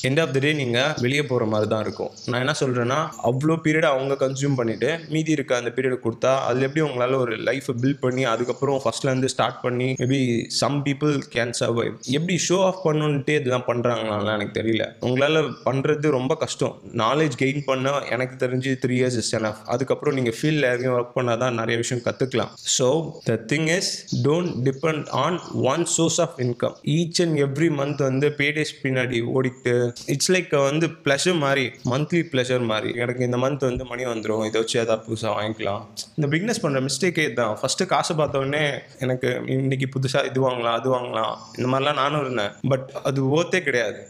எண்ட் 0.06 0.20
ஆஃப் 0.22 0.32
த 0.34 0.38
டே 0.44 0.50
நீங்கள் 0.60 0.92
வெளியே 1.04 1.22
போகிற 1.28 1.44
மாதிரி 1.52 1.68
தான் 1.70 1.82
இருக்கும். 1.84 2.10
நான் 2.30 2.42
என்ன 2.44 2.54
சொல்கிறேன்னா 2.60 2.98
அவ்வளோ 3.28 3.54
பீரியட் 3.64 3.88
அவங்க 3.90 4.14
கன்சியூம் 4.22 4.56
பண்ணிவிட்டு 4.58 4.90
மீதி 5.14 5.32
இருக்க 5.36 5.52
அந்த 5.60 5.70
பீரியட் 5.76 6.04
கொடுத்தா 6.04 6.32
அதில் 6.48 6.66
எப்படி 6.66 6.82
உங்களால் 6.88 7.16
ஒரு 7.22 7.34
லைஃப்பை 7.48 7.74
பில்ட் 7.82 8.02
பண்ணி 8.04 8.24
அதுக்கப்புறம் 8.32 8.78
ஃபஸ்ட்லேருந்து 8.84 9.30
ஸ்டார்ட் 9.34 9.58
பண்ணி 9.64 9.88
maybe 10.02 10.20
some 10.60 10.78
people 10.86 11.14
can 11.34 11.54
survive 11.60 11.86
எப்படி 12.18 12.36
ஷோ 12.48 12.58
ஆஃப் 12.68 12.82
பண்ணணுன்ட்டே 12.86 13.36
இதெல்லாம் 13.40 13.66
பண்ணுறாங்களான்லாம் 13.70 14.36
எனக்கு 14.38 14.56
தெரியல. 14.60 14.84
உங்களால் 15.08 15.40
பண்ணுறது 15.66 16.12
ரொம்ப 16.18 16.32
கஷ்டம். 16.44 16.74
நாலேஜ் 17.04 17.34
கெயின் 17.42 17.62
பண்ண 17.70 17.86
எனக்கு 18.16 18.36
தெரிஞ்சு 18.44 18.70
த்ரீ 18.84 18.96
இயர்ஸ் 19.00 19.18
இஸ் 19.22 19.32
எனஃப் 19.38 19.60
அதுக்கப்புறம் 19.74 20.16
நீங்கள் 20.18 20.36
ஃபீல்டில் 20.38 20.68
இறங்கி 20.70 20.90
ஒர்க் 20.96 21.14
பண்ணால் 21.18 21.42
தான் 21.44 21.58
நிறைய 21.60 21.76
விஷயம் 21.82 22.04
கற்றுக்கலாம் 22.06 22.52
so 22.76 22.88
the 23.28 23.38
thing 23.52 23.68
is 23.78 23.90
don't 24.26 24.54
depend 24.68 25.06
on 25.24 25.38
one 25.72 25.84
source 25.96 26.20
of 26.26 26.38
income 26.46 26.76
each 26.96 27.20
and 27.24 27.38
every 27.46 27.70
month 27.80 28.02
வந்து 28.08 28.28
பேடேஸ் 28.40 28.74
பின்னாடி 28.84 29.20
ஓடிட்டு 29.34 29.74
இட்ஸ் 30.14 30.30
லைக் 30.34 30.52
uh, 30.58 30.62
வந்து 30.68 30.86
ப்ளஷர் 31.04 31.38
மாதிரி 31.44 31.64
மந்த்லி 31.92 32.20
ப்ளஷர் 32.32 32.64
மாதிரி 32.70 32.90
எனக்கு 33.02 33.26
இந்த 33.28 33.38
மந்த் 33.44 33.68
வந்து 33.70 33.84
மணி 33.84 34.04
வந்துடும் 34.12 34.44
இதை 34.48 34.56
வச்சு 34.62 34.76
ஏதாவது 34.82 35.04
புதுசாக 35.08 35.32
வாங்கிக்கலாம். 35.38 35.82
இந்த 36.18 36.28
பிக்னஸ் 36.34 36.62
பண்ணுற 36.64 36.82
மிஸ்டேக்கே 36.88 37.26
தான் 37.40 37.56
ஃபஸ்ட்டு 37.62 37.88
காசு 37.94 38.14
பார்த்தோடனே 38.20 38.64
எனக்கு 39.06 39.30
இன்னைக்கு 39.56 39.88
புதுசாக 39.96 40.30
இது 40.30 40.40
வாங்கலாம் 40.48 40.78
அது 40.80 40.90
வாங்கலாம். 40.96 41.34
இந்த 41.58 41.68
மாதிரிலாம் 41.72 42.00
நானும் 42.02 42.22
இருந்தேன். 42.24 42.54
பட் 42.72 42.88
அது 43.10 43.20
ஓத்தே 43.38 43.60
கிடையாது. 43.68 44.00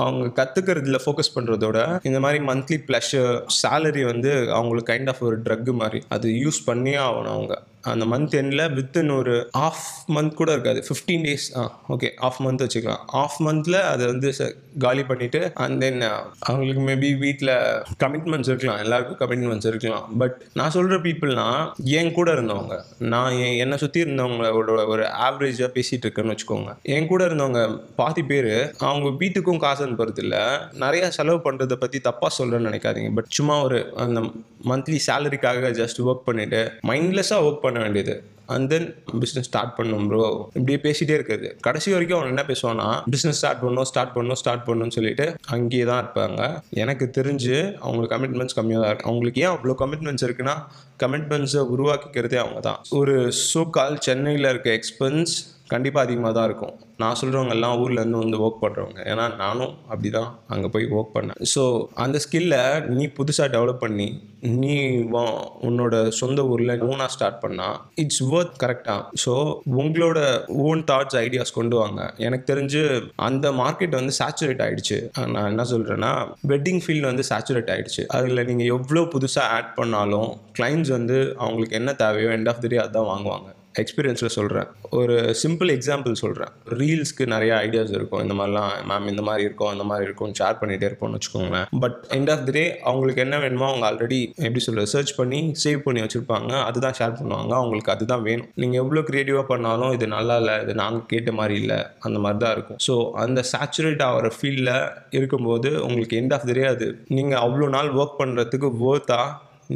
அவங்க 0.00 0.24
கற்றுக்கிறதுல 0.38 0.98
ஃபோக்கஸ் 1.04 1.34
பண்ணுறதோட 1.36 1.78
இந்த 2.08 2.18
மாதிரி 2.24 2.38
மந்த்லி 2.48 2.78
ப்ளஷர் 2.88 3.32
சேலரி 3.62 4.02
வந்து 4.12 4.32
அவங்களுக்கு 4.56 4.90
கைண்ட் 4.92 5.10
ஆஃப் 5.12 5.22
ஒரு 5.28 5.36
ட்ரக் 5.46 5.70
மாதிரி 5.82 6.00
அது 6.16 6.28
யூஸ் 6.44 6.60
பண்ணியே 6.68 6.98
ஆகணும் 7.06 7.34
அவங்க. 7.36 7.56
அந்த 7.80 8.04
மந்த் 8.04 8.44
எண்டில் 8.44 8.74
வித்தின் 8.74 9.16
ஒரு 9.16 9.48
ஆஃப் 9.52 9.76
மந்த் 10.08 10.34
கூட 10.34 10.52
இருக்காது. 10.52 10.84
Fifteen 10.88 11.22
days 11.22 11.58
ah 11.58 11.80
okay 11.88 12.10
half 12.16 12.40
month 12.40 12.66
வச்சுக்கலாம். 12.66 12.96
ஆஃப் 13.06 13.42
மந்தில் 13.42 13.80
அதை 13.80 14.06
வந்து 14.06 14.34
ச- 14.38 14.54
காலி 14.78 15.00
பண்ணிவிட்டு 15.00 15.50
அண்ட் 15.54 15.80
தென் 15.80 16.02
அவங்களுக்கு 16.38 16.82
மேபி 16.82 17.18
வீட்டில் 17.18 17.82
கமிட்மெண்ட்ஸ் 18.02 18.48
இருக்கலாம். 18.48 18.78
எல்லாருக்கும் 18.78 19.30
கமிட்மெண்ட்ஸ் 19.30 19.66
இருக்கலாம். 19.66 20.16
பட் 20.18 20.40
நான் 20.54 20.70
சொல்கிற 20.70 20.96
பீப்புள்னால் 20.98 21.72
என் 21.84 22.12
கூட 22.12 22.32
இருந்தவங்க 22.32 22.82
நான் 22.98 23.32
என் 23.32 23.58
என்னை 23.58 23.78
சுற்றி 23.78 24.02
இருந்தவங்களோட 24.02 24.86
ஒரு 24.86 25.02
ஆவரேஜாக 25.02 25.68
பேசிகிட்டு 25.74 26.06
இருக்கேன்னு 26.06 26.36
வச்சுக்கோங்க. 26.36 26.82
என் 26.82 27.06
கூட 27.06 27.26
இருந்தவங்க 27.26 27.80
பாதி 27.96 28.22
பேர் 28.22 28.74
அவங்க 28.78 29.24
வீட்டுக்கும் 29.24 29.58
காசு 29.58 29.86
அனுப்புறது 29.86 30.18
இல்லை 30.18 31.10
செலவு 31.10 31.52
பண்ணுறதை 31.52 31.72
பற்றி 31.72 32.00
தப்பாக 32.04 32.42
சொல்கிறேன்னு 32.42 32.64
நினைக்காதீங்க. 32.64 33.14
பட் 33.14 33.26
சும்மா 33.28 33.62
ஒரு 33.62 33.92
அந்த 33.96 34.20
மந்த்லி 34.64 34.98
சேலரிக்காக 35.06 35.70
ஜஸ்ட் 35.70 35.98
ஒர்க் 35.98 36.20
பண்ணிவிட்டு 36.26 36.70
மைண்ட்லெஸ்ஸாக 36.88 37.42
ஒர்க் 37.42 37.66
பண்ண 37.68 37.78
வேண்டியது. 37.86 38.16
அண்ட் 38.54 38.68
தென் 38.72 38.86
பிஸ்னஸ் 39.22 39.48
ஸ்டார்ட் 39.48 39.74
பண்ணும் 39.78 40.06
ப்ரோ 40.10 40.20
இப்படியே 40.58 40.78
பேசிகிட்டே 40.84 41.14
இருக்குது. 41.18 41.48
கடைசி 41.66 41.88
வரைக்கும் 41.94 42.18
அவன் 42.18 42.30
என்ன 42.32 42.42
பேசுவான்னா 42.50 42.86
பிஸ்னஸ் 43.14 43.38
ஸ்டார்ட் 43.40 43.60
பண்ணணும் 43.64 43.88
ஸ்டார்ட் 43.90 44.14
பண்ணணும் 44.14 44.38
ஸ்டார்ட் 44.42 44.64
பண்ணணும்னு 44.68 44.96
சொல்லிட்டு 44.98 45.26
அங்கேயே 45.56 45.86
தான் 45.90 46.00
இருப்பாங்க. 46.04 46.40
எனக்கு 46.82 47.06
தெரிஞ்சு 47.18 47.56
அவங்களுக்கு 47.84 48.14
கமிட்மெண்ட்ஸ் 48.14 48.56
கம்மியாக 48.58 48.82
தான் 48.84 48.92
இருக்கு. 48.92 49.10
அவங்களுக்கு 49.10 49.42
ஏன் 49.44 49.52
அவ்வளோ 49.56 49.76
கமிட்மெண்ட்ஸ் 49.82 50.26
இருக்குன்னா 50.28 50.56
கமிட்மெண்ட்ஸை 51.04 51.64
உருவாக்கிக்கிறதே 51.74 52.40
அவங்க 52.44 52.62
தான். 52.68 52.80
ஒரு 53.00 53.16
சோகால் 53.50 54.02
சென்னையில் 54.08 54.50
இருக்க 54.52 54.70
எக்ஸ்பென்ஸ் 54.78 55.34
கண்டிப்பாக 55.68 56.06
அதிகமாக 56.06 56.32
தான் 56.32 56.44
இருக்கும். 56.44 56.72
நான் 56.96 57.18
சொல்கிறவங்க 57.20 57.50
எல்லாம் 57.50 57.80
ஊர்லேருந்து 57.80 58.20
வந்து 58.20 58.38
ஒர்க் 58.38 58.62
பண்ணுறவங்க 58.62 59.00
ஏன்னா 59.04 59.36
நானும் 59.36 59.72
அப்படி 59.88 60.10
தான் 60.10 60.30
அங்கே 60.46 60.68
போய் 60.68 60.86
ஒர்க் 60.92 61.12
பண்ணேன். 61.14 61.38
ஸோ 61.52 61.62
அந்த 61.96 62.18
ஸ்கில்லை 62.24 62.60
நீ 62.90 63.04
புதுசாக 63.18 63.48
டெவலப் 63.48 63.82
பண்ணி 63.82 64.08
நீ 64.56 64.74
வா- 65.12 65.24
உன்னோட 65.68 65.94
சொந்த 66.18 66.40
ஊரில் 66.44 66.72
ஓனாக 66.88 67.08
ஸ்டார்ட் 67.08 67.40
பண்ணால் 67.42 67.76
இட்ஸ் 67.94 68.22
ஒர்த் 68.30 68.56
கரெக்டாக 68.62 69.20
ஸோ 69.24 69.34
உங்களோட 69.78 70.18
ஓன் 70.64 70.84
தாட்ஸ் 70.84 71.18
ஐடியாஸ் 71.18 71.52
கொண்டு 71.52 71.76
வாங்க. 71.76 72.00
எனக்கு 72.18 72.52
தெரிஞ்சு 72.52 72.82
அந்த 73.28 73.52
மார்க்கெட் 73.52 73.98
வந்து 74.00 74.14
சேச்சுரேட் 74.18 74.62
ஆகிடுச்சு 74.62 74.98
நான் 75.28 75.50
என்ன 75.50 75.66
சொல்கிறேன்னா 75.70 76.12
வெட்டிங் 76.48 76.82
ஃபீல்டு 76.84 77.06
வந்து 77.06 77.26
சேச்சுரேட் 77.30 77.70
ஆகிடுச்சு 77.70 78.04
அதில் 78.10 78.46
நீங்கள் 78.46 78.72
எவ்வளோ 78.74 79.04
புதுசாக 79.14 79.54
ஆட் 79.56 79.74
பண்ணாலும் 79.74 80.28
கிளைண்ட்ஸ் 80.52 80.90
வந்து 80.90 81.18
அவங்களுக்கு 81.38 81.76
என்ன 81.76 81.92
தேவையோ 81.96 82.30
எண்ட் 82.30 82.48
ஆஃப் 82.48 82.60
தி 82.60 82.68
டே 82.68 82.76
அதுதான் 82.78 83.10
வாங்குவாங்க. 83.10 83.48
எக்ஸ்பீரியன்ஸில் 83.82 84.34
சொல்கிறேன் 84.36 84.68
ஒரு 85.00 85.16
சிம்பிள் 85.42 85.70
எக்ஸாம்பிள் 85.76 86.14
சொல்கிறேன் 86.22 86.52
ரீல்ஸ்க்கு 86.80 87.24
நிறைய 87.34 87.52
ஐடியாஸ் 87.66 87.92
இருக்கும். 87.98 88.22
இந்த 88.24 88.34
மாதிரிலாம் 88.40 88.72
மேம் 88.90 89.08
இந்த 89.12 89.22
மாதிரி 89.28 89.44
இருக்கும் 89.46 89.72
அந்த 89.74 89.84
மாதிரி 89.90 90.06
இருக்கும் 90.08 90.32
ஷேர் 90.40 90.58
பண்ணிகிட்டே 90.60 90.88
இருப்போம்னு 90.90 91.18
வச்சுக்கோங்களேன். 91.18 91.66
But 91.84 91.98
end 92.18 92.32
of 92.34 92.44
the 92.48 92.54
day 92.58 92.64
அவங்களுக்கு 92.90 93.24
என்ன 93.26 93.38
வேணுமோ 93.44 93.66
அவங்க 93.70 93.86
ஆல்ரெடி 93.90 94.20
எப்படி 94.46 94.62
சொல்கிறது 94.66 94.92
சர்ச் 94.94 95.14
பண்ணி 95.20 95.40
சேவ் 95.64 95.80
பண்ணி 95.86 96.02
வச்சுருப்பாங்க. 96.04 96.52
அதுதான் 96.68 96.96
ஷேர் 97.00 97.18
பண்ணுவாங்க. 97.20 97.52
அவங்களுக்கு 97.60 97.94
அதுதான் 97.96 98.24
வேணும். 98.28 98.48
நீங்கள் 98.62 98.82
எவ்வளோ 98.84 99.02
க்ரியேட்டிவாக 99.10 99.46
பண்ணாலும் 99.52 99.94
இது 99.98 100.08
நல்லா 100.16 100.36
இல்லை 100.42 100.56
இது 100.64 100.74
நாங்கள் 100.82 101.08
கேட்ட 101.14 101.32
மாதிரி 101.40 101.56
இல்லை 101.62 101.78
அந்த 102.08 102.18
மாதிரி 102.24 102.40
தான் 102.44 102.54
இருக்கும். 102.58 102.80
ஸோ 102.88 102.96
அந்த 103.24 103.40
சேச்சுரேட் 103.52 104.04
ஆகிற 104.08 104.30
ஃபீல்டில் 104.38 104.74
இருக்கும்போது 105.18 105.70
உங்களுக்கு 105.88 106.18
எண்ட் 106.22 106.34
ஆஃப் 106.38 106.46
தி 106.50 106.56
டே 106.60 106.64
அது 106.74 106.88
நீங்கள் 107.18 107.42
அவ்வளோ 107.44 107.68
நாள் 107.76 107.90
ஒர்க் 108.00 108.18
பண்ணுறதுக்கு 108.22 108.70
ஒர்த்தாக 108.88 109.28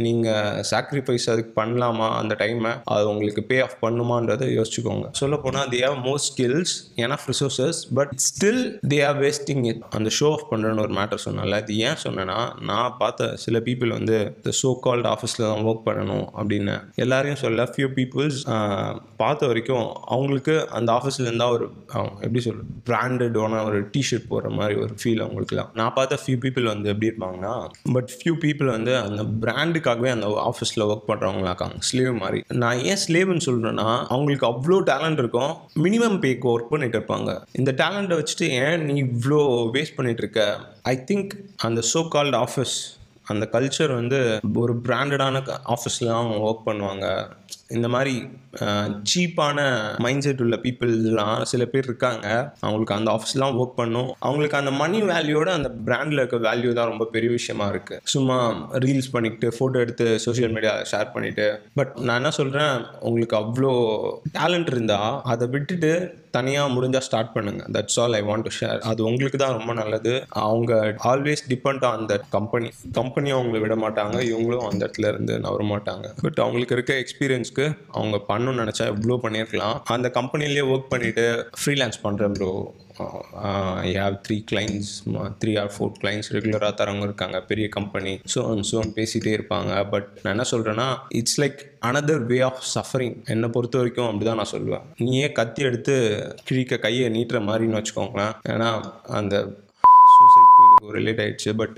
நீங்கள் 0.04 0.60
சாக்ரிஃபைஸ் 0.70 1.26
அதுக்கு 1.32 1.52
பண்ணலாமா 1.60 2.06
அந்த 2.20 2.36
டைமை 2.38 2.72
அது 2.94 3.04
உங்களுக்கு 3.10 3.42
பே 3.50 3.56
ஆஃப் 3.60 3.76
பண்ணுமான்றதை 3.84 4.46
யோசிச்சுக்கோங்க. 4.58 5.06
சொல்ல 5.20 5.36
போனால் 5.36 5.68
they 5.68 5.80
have 5.86 5.98
more 6.06 6.22
skills 6.28 6.74
enough 7.04 7.26
resources 7.30 7.80
but 7.98 8.12
still 8.26 8.62
they 8.92 8.98
are 9.08 9.18
wasting 9.22 9.64
it 9.70 9.82
அந்த 9.90 10.10
ஷோ 10.18 10.30
ஆஃப் 10.36 10.46
பண்ணுறேன்னு 10.52 10.84
ஒரு 10.86 10.94
மேட்டர் 11.00 11.24
சொன்னால 11.24 11.60
அது 11.62 11.76
ஏன் 11.88 12.00
சொன்னேன்னா 12.04 12.38
நான் 12.70 12.96
பார்த்த 12.98 13.30
சில 13.44 13.58
பீப்புள் 13.68 13.92
வந்து 13.98 14.16
இந்த 14.36 14.52
ஷோ 14.62 14.72
கால்டு 14.86 15.08
ஆஃபீஸில் 15.14 15.46
தான் 15.46 15.64
ஒர்க் 15.70 15.84
பண்ணணும் 15.88 16.26
அப்படின்னு. 16.40 16.76
எல்லாரையும் 17.04 17.42
சொல்ல 17.44 17.68
ஃபியூ 17.74 17.90
பீப்புள்ஸ் 17.98 18.40
பார்த்த 19.22 19.46
வரைக்கும் 19.46 19.86
அவங்களுக்கு 20.14 20.54
அந்த 20.78 20.88
ஆஃபீஸில் 20.98 21.26
இருந்தால் 21.28 21.54
ஒரு 21.56 21.66
எப்படி 22.24 22.40
சொல்ற 22.44 22.62
பிராண்டடான 22.88 23.60
ஒரு 23.64 23.80
டிஷர்ட் 23.96 24.28
போடுற 24.30 24.50
மாதிரி 24.58 24.74
ஒரு 24.84 24.94
ஃபீல் 25.00 25.22
அவங்களுக்குலாம். 25.24 25.70
நான் 25.80 25.92
பார்த்த 25.98 26.18
ஃபியூ 26.24 26.38
பீப்புள் 26.44 26.66
வந்து 26.72 26.88
எப்படி 26.92 27.10
இருப்பாங்கன்னா 27.10 27.54
பட் 27.96 28.10
ஃபியூ 28.18 28.34
பீப்புள் 28.44 28.70
வந்து 28.76 28.92
அந்த 28.96 29.22
பிராண்டுக்காகவே 29.82 30.10
அந்த 30.16 30.28
ஆஃபீஸில் 30.48 30.86
ஒர்க் 30.90 31.08
பண்ணுறவங்களாக்காங்க 31.10 31.76
ஸ்லேவ் 31.88 32.14
மாதிரி. 32.22 32.38
நான் 32.62 32.80
ஏன் 32.90 33.02
ஸ்லேவ்னு 33.04 33.46
சொல்கிறேன்னா 33.48 33.88
அவங்களுக்கு 34.14 34.46
அவ்வளோ 34.52 34.78
டேலண்ட் 34.92 35.20
இருக்கும். 35.22 35.52
மினிமம் 35.86 36.18
பேக்கு 36.24 36.50
ஒர்க் 36.54 36.72
பண்ணிட்டு 36.72 36.98
இருப்பாங்க. 36.98 37.30
இந்த 37.60 37.70
டேலண்ட்டை 37.82 38.18
வச்சுட்டு 38.20 38.48
ஏன் 38.62 38.84
நீ 38.88 38.96
இவ்வளோ 39.02 39.40
வேஸ்ட் 39.76 39.98
பண்ணிட்டு 39.98 40.24
இருக்க? 40.24 40.42
ஐ 40.94 40.96
திங்க் 41.10 41.32
அந்த 41.68 41.82
சோ 41.92 42.02
கால்டு 42.16 42.38
ஆஃபீஸ் 42.46 42.76
அந்த 43.32 43.44
கல்ச்சர் 43.52 43.92
வந்து 43.98 44.18
ஒரு 44.62 44.72
பிராண்டடான 44.86 45.40
ஆஃபீஸில் 45.74 46.16
அவங்க 46.18 46.36
ஒர்க் 46.48 46.66
பண்ணுவாங்க. 46.68 47.06
இந்த 47.78 47.88
மாதிரி 47.96 48.14
சீப்பான 49.10 49.58
மைண்ட் 50.04 50.24
செட் 50.24 50.40
உள்ள 50.44 50.56
பீப்புள்லாம் 50.64 51.42
சில 51.52 51.62
பேர் 51.72 51.86
இருக்காங்க. 51.88 52.26
அவங்களுக்கு 52.64 52.96
அந்த 52.96 53.08
ஆஃபீஸ்லாம் 53.16 53.56
ஒர்க் 53.60 53.78
பண்ணும். 53.80 54.10
அவங்களுக்கு 54.26 54.58
அந்த 54.60 54.72
மணி 54.80 54.98
வேல்யூவோட 55.10 55.50
அந்த 55.58 55.68
பிராண்டில் 55.86 56.20
இருக்க 56.20 56.38
வேல்யூ 56.48 56.72
தான் 56.78 56.90
ரொம்ப 56.92 57.04
பெரிய 57.14 57.30
விஷயமா 57.38 57.66
இருக்கு. 57.74 57.96
சும்மா 58.14 58.38
ரீல்ஸ் 58.84 59.12
பண்ணிக்கிட்டு 59.14 59.50
ஃபோட்டோ 59.58 59.84
எடுத்து 59.84 60.06
சோஷியல் 60.26 60.54
மீடியா 60.56 60.74
ஷேர் 60.90 61.14
பண்ணிட்டு. 61.14 61.46
பட் 61.80 61.94
நான் 62.06 62.20
என்ன 62.22 62.32
சொல்கிறேன் 62.40 62.74
உங்களுக்கு 63.10 63.36
அவ்வளோ 63.42 63.72
டேலண்ட் 64.38 64.72
இருந்தால் 64.74 65.14
அதை 65.34 65.48
விட்டுட்டு 65.54 65.92
தனியாக 66.36 66.72
முடிஞ்சால் 66.74 67.06
ஸ்டார்ட் 67.06 67.32
பண்ணுங்க. 67.36 67.62
That's 67.76 67.98
all 68.02 68.14
I 68.18 68.20
want 68.28 68.46
to 68.48 68.52
share 68.58 68.78
அது 68.90 69.00
உங்களுக்கு 69.08 69.38
தான் 69.42 69.56
ரொம்ப 69.58 69.72
நல்லது. 69.80 70.12
அவங்க 70.50 70.72
always 71.10 71.42
depend 71.52 71.84
on 71.88 72.06
that 72.12 72.24
company 72.36 72.68
கம்பெனியும் 72.98 73.38
அவங்கள 73.38 73.58
விட 73.64 73.74
மாட்டாங்க. 73.82 74.16
இவங்களும் 74.30 74.68
அந்த 74.68 74.80
இடத்துல 74.86 75.10
இருந்து 75.12 75.34
நவர 75.46 75.64
மாட்டாங்க. 75.72 76.06
பட் 76.24 76.40
அவங்களுக்கு 76.44 76.76
இருக்க 76.78 76.94
எக்ஸ்பீரியன்ஸ்க்கு 77.02 77.61
அவங்க 77.98 78.16
பண்ணணும்னு 78.30 78.62
நினச்சா 78.62 78.84
எவ்வளோ 78.92 79.18
பண்ணியிருக்கலாம். 79.24 79.76
அந்த 79.96 80.08
கம்பெனிலேயே 80.18 80.64
ஒர்க் 80.72 80.92
பண்ணிட்டு 80.94 81.26
ஃப்ரீலான்ஸ் 81.62 81.98
பண்ணுறேன் 82.06 82.34
bro 82.38 82.52
I 83.88 83.90
have 84.00 84.16
three 84.26 84.36
clients 84.50 84.90
three 85.42 85.52
or 85.60 85.70
four 85.74 85.94
clients 86.00 86.30
ரெகுலராக 86.34 86.72
தரவங்க 86.80 87.06
இருக்காங்க 87.08 87.38
பெரிய 87.50 87.66
கம்பெனி 87.76 88.12
ஸோ 88.34 88.40
ஸோ 88.70 88.82
பேசிகிட்டே 88.98 89.32
இருப்பாங்க. 89.38 89.72
பட் 89.92 90.08
நான் 90.22 90.32
என்ன 90.34 90.46
சொல்கிறேன்னா 90.52 90.88
it's 91.20 91.38
like 91.42 91.60
another 91.90 92.22
way 92.30 92.38
of 92.50 92.62
suffering 92.74 93.16
என்னை 93.34 93.50
பொறுத்த 93.56 93.80
வரைக்கும் 93.82 94.08
அப்படி 94.10 94.26
தான் 94.28 94.40
நான் 94.42 94.52
சொல்லுவேன். 94.54 94.84
நீயே 95.06 95.28
கத்தி 95.40 95.62
எடுத்து 95.70 95.96
கிழிக்க 96.50 96.80
கையை 96.86 97.08
நீட்டுற 97.16 97.40
மாதிரின்னு 97.48 97.80
வச்சுக்கோங்களேன். 97.80 98.34
ஏன்னா 98.54 98.70
அந்த 99.20 99.34
சூசைட் 100.14 100.96
ரிலேட் 100.98 101.20
ஆகிடுச்சு 101.24 101.52
but 101.62 101.76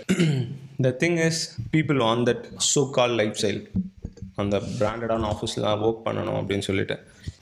the 0.87 0.91
thing 1.03 1.19
is 1.29 1.43
people 1.75 2.01
on 2.11 2.25
that 2.31 2.45
so 2.73 2.83
call 2.99 3.15
life 3.21 3.37
style 3.41 3.61
அந்த 4.43 4.57
பிராண்டடான 4.79 5.29
ஆஃபீஸ்லாம் 5.33 5.83
ஒர்க் 5.87 6.05
பண்ணணும் 6.07 6.39
அப்படின்னு 6.39 6.67
சொல்லிட்டு 6.69 6.97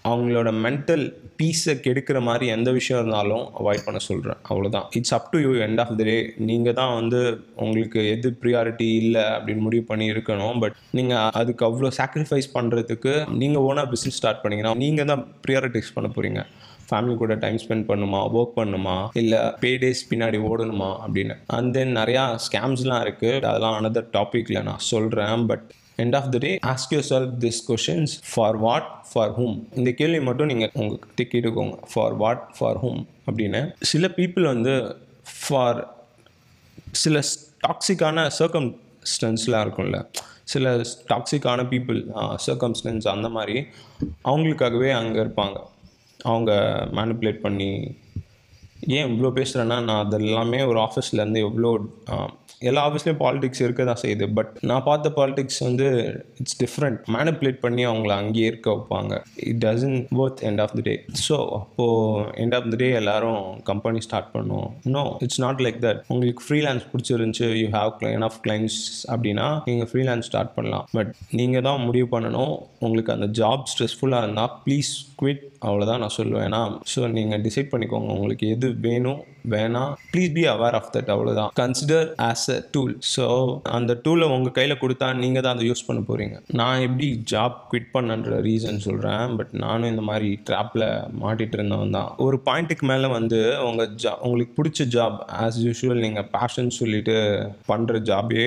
அவங்களோட 0.05 0.49
மென்டல் 0.65 1.05
பீஸை 1.39 1.75
கெடுக்கிற 1.85 2.19
மாதிரி 2.21 2.47
எந்த 2.47 2.71
விஷயம் 2.71 3.01
இருந்தாலும் 3.01 3.45
அவாய்ட் 3.61 3.85
பண்ண 3.85 3.99
சொல்கிறேன் 3.99 4.41
அவ்வளோதான் 4.51 4.87
it's 4.99 5.15
up 5.17 5.31
to 5.33 5.39
you 5.39 5.53
end 5.67 5.81
of 5.81 5.93
the 5.99 6.03
day 6.03 6.17
நீங்கள் 6.49 6.77
தான் 6.81 6.95
வந்து 6.95 7.21
உங்களுக்கு 7.57 8.01
எது 8.15 8.31
ப்ரியாரிட்டி 8.43 8.89
இல்லை 9.03 9.25
அப்படின்னு 9.37 9.65
முடிவு 9.67 9.85
பண்ணி 9.85 10.13
இருக்கணும். 10.13 10.59
பட் 10.59 10.77
நீங்கள் 10.91 11.31
அதுக்கு 11.41 11.65
அவ்வளோ 11.69 11.91
சாக்ரிஃபைஸ் 12.01 12.49
பண்ணுறதுக்கு 12.59 13.15
நீங்கள் 13.43 13.65
ஓனாக 13.69 13.87
பிஸ்னஸ் 13.93 14.19
ஸ்டார்ட் 14.21 14.43
பண்ணிங்கன்னா 14.45 14.75
நீங்கள் 14.85 15.11
தான் 15.13 15.25
ப்ரியாரிட்டிஸ் 15.47 15.95
பண்ண 15.95 16.11
போகிறீங்க 16.17 16.43
ஃபேமிலி 16.89 17.15
கூட 17.17 17.35
டைம் 17.35 17.59
ஸ்பெண்ட் 17.65 17.87
பண்ணுமா 17.91 18.21
ஒர்க் 18.39 18.57
பண்ணுமா 18.57 18.97
இல்லை 19.21 19.39
பே 19.61 19.71
டேஸ் 19.83 20.03
பின்னாடி 20.11 20.39
ஓடணுமா 20.49 20.91
அப்படின்னு. 21.05 21.35
அண்ட் 21.47 21.73
தென் 21.73 21.97
நிறையா 21.97 22.25
ஸ்கேம்ஸ்லாம் 22.47 23.05
இருக்குது 23.07 23.47
அதெல்லாம் 23.51 23.77
அனதர் 23.81 24.11
டாப்பிக்கில் 24.17 24.67
நான் 24.71 24.85
சொல்கிறேன் 24.93 25.47
but 25.47 25.65
end 26.03 26.17
of 26.19 26.31
the 26.35 26.39
day 26.45 26.51
ask 26.73 26.93
yourself 27.13 27.33
this 27.45 27.61
questions 27.69 28.15
for 28.33 28.59
what 28.67 28.91
for 29.13 29.33
whom 29.41 29.57
இந்த 29.81 29.91
கேள்வி 30.01 30.21
மட்டும் 30.29 30.51
நீங்கள் 30.53 30.71
உங்ககிட்ட 30.83 31.25
கேட்டுக்கோங்க. 31.33 31.75
ஃபார் 31.93 32.15
வாட் 32.23 32.45
ஃபார் 32.59 32.81
ஹூம் 32.85 33.01
அப்படின்னு. 33.31 33.63
சில 33.93 34.07
பீப்புள் 34.17 34.47
வந்து 34.55 34.75
ஃபார் 35.49 35.81
சில 37.05 37.23
டாக்ஸிக்கான 37.67 38.29
சர்க்கம் 38.39 38.71
ஸ்டன்ஸ்லாம் 39.13 39.65
இருக்கும்ல. 39.65 39.99
சில 40.53 40.71
டாக்ஸிக்கான 41.11 41.61
பீப்புள் 41.73 42.01
சர்க்கம்ஸ்டன்ஸ் 42.47 43.07
அந்த 43.15 43.29
மாதிரி 43.37 43.57
அவங்களுக்காகவே 44.31 44.91
அங்கே 45.01 45.21
இருப்பாங்க. 45.27 45.59
அவங்க 46.31 46.53
மேனிப்புலேட் 46.97 47.45
பண்ணி 47.45 47.71
ஏன் 48.97 49.09
இவ்வளோ 49.11 49.33
பேசுகிறேன்னா 49.41 49.79
நான் 49.89 50.05
அது 50.05 50.25
எல்லாமே 50.29 50.61
ஒரு 50.71 50.81
ஆஃபீஸ்லேருந்து 50.87 51.43
எவ்வளோ 51.49 51.73
எல்லா 52.71 52.81
ஆஃபீஸ்லேயும் 52.89 53.21
பாலிடிக்ஸ் 53.23 53.62
இருக்க 53.65 53.85
தான் 53.89 54.01
செய்யுது. 54.03 54.25
பட் 54.39 54.51
நான் 54.69 54.85
பார்த்த 54.89 55.11
பாலிடிக்ஸ் 55.17 55.59
வந்து 55.67 55.87
இட்ஸ் 56.41 56.59
டிஃப்ரெண்ட் 56.61 56.99
மேனிப்புலேட் 57.15 57.59
பண்ணி 57.65 57.83
அவங்கள 57.91 58.12
அங்கேயே 58.23 58.49
இருக்க 58.51 58.69
வைப்பாங்க. 58.75 59.12
It 59.51 59.61
doesn't 59.65 59.97
worth 60.23 60.43
end 60.49 60.62
of 60.65 60.75
the 60.79 60.83
day 60.89 60.95
so 61.27 61.37
அப்போது 61.59 62.27
எண்ட் 62.43 62.57
ஆஃப் 62.59 62.69
த 62.73 62.79
டே 62.83 62.89
எல்லாரும் 63.01 63.41
கம்பெனி 63.71 64.03
ஸ்டார்ட் 64.07 64.31
பண்ணுவோம். 64.35 64.71
No 64.97 65.03
it's 65.27 65.43
not 65.47 65.62
like 65.67 65.81
that 65.87 66.03
உங்களுக்கு 66.12 66.45
ஃப்ரீலான்ஸ் 66.49 66.87
பிடிச்சிருந்துச்சு 66.93 67.49
you 67.62 67.67
have 67.79 68.05
n 68.12 68.27
of 68.29 68.39
clients 68.47 68.79
அப்படின்னா 69.15 69.49
நீங்கள் 69.71 69.91
ஃப்ரீலான்ஸ் 69.93 70.29
ஸ்டார்ட் 70.31 70.55
பண்ணலாம். 70.59 70.87
பட் 70.99 71.11
நீங்கள் 71.41 71.67
தான் 71.69 71.83
முடிவு 71.89 72.09
பண்ணணும். 72.15 72.55
உங்களுக்கு 72.87 73.15
அந்த 73.17 73.29
ஜாப் 73.41 73.67
ஸ்ட்ரெஸ்ஃபுல்லாக 73.73 74.27
இருந்தால் 74.27 74.55
ப்ளீஸ் 74.67 74.93
குவிட் 75.23 75.43
அவ்வளோதான் 75.67 76.01
நான் 76.05 76.17
சொல்லுவேன். 76.21 76.47
ஏன்னா 76.51 76.62
ஸோ 76.93 77.01
நீங்கள் 77.19 77.43
டிசைட் 77.49 77.73
பண்ணிக்கோங்க. 77.75 78.11
உங்களுக்கு 78.19 78.47
எது 78.55 78.71
வேணும் 78.75 79.23
வேணாம். 79.55 79.93
Please 80.13 80.33
be 80.37 80.45
aware 80.53 80.77
of 80.79 80.91
that 80.95 81.11
அவ்வளோதான் 81.15 81.51
consider 81.61 82.09
as 82.29 82.47
a 82.55 82.59
tool 82.75 82.95
so 83.15 83.27
அந்த 83.77 83.93
டூலை 84.05 84.27
உங்கள் 84.37 84.55
கையில் 84.59 84.81
கொடுத்தா 84.83 85.09
நீங்கள் 85.23 85.45
தான் 85.45 85.55
அதை 85.57 85.67
யூஸ் 85.71 85.87
பண்ண 85.89 86.01
போகிறீங்க 86.09 86.37
நான் 86.61 86.85
எப்படி 86.87 87.09
ஜாப் 87.33 87.57
குவிட் 87.71 87.91
பண்ணன்ற 87.97 88.39
ரீசன் 88.49 88.83
சொல்கிறேன் 88.87 89.37
பட் 89.39 89.53
நானும் 89.65 89.91
இந்த 89.93 90.05
மாதிரி 90.11 90.31
ட்ராப்பில் 90.49 90.87
மாட்டிகிட்டு 91.23 91.59
இருந்தவன் 91.59 91.97
தான். 91.99 92.11
ஒரு 92.27 92.39
பாயிண்ட்டுக்கு 92.47 92.87
மேலே 92.93 93.11
வந்து 93.17 93.41
உங்கள் 93.69 93.91
ஜா 94.05 94.13
உங்களுக்கு 94.27 94.57
பிடிச்ச 94.59 94.87
ஜாப் 94.97 95.19
ஆஸ் 95.45 95.59
யூஷுவல் 95.67 96.03
நீங்கள் 96.07 96.29
பேஷன் 96.37 96.71
சொல்லிட்டு 96.79 97.17
பண்ணுற 97.71 98.03
ஜாபே 98.11 98.47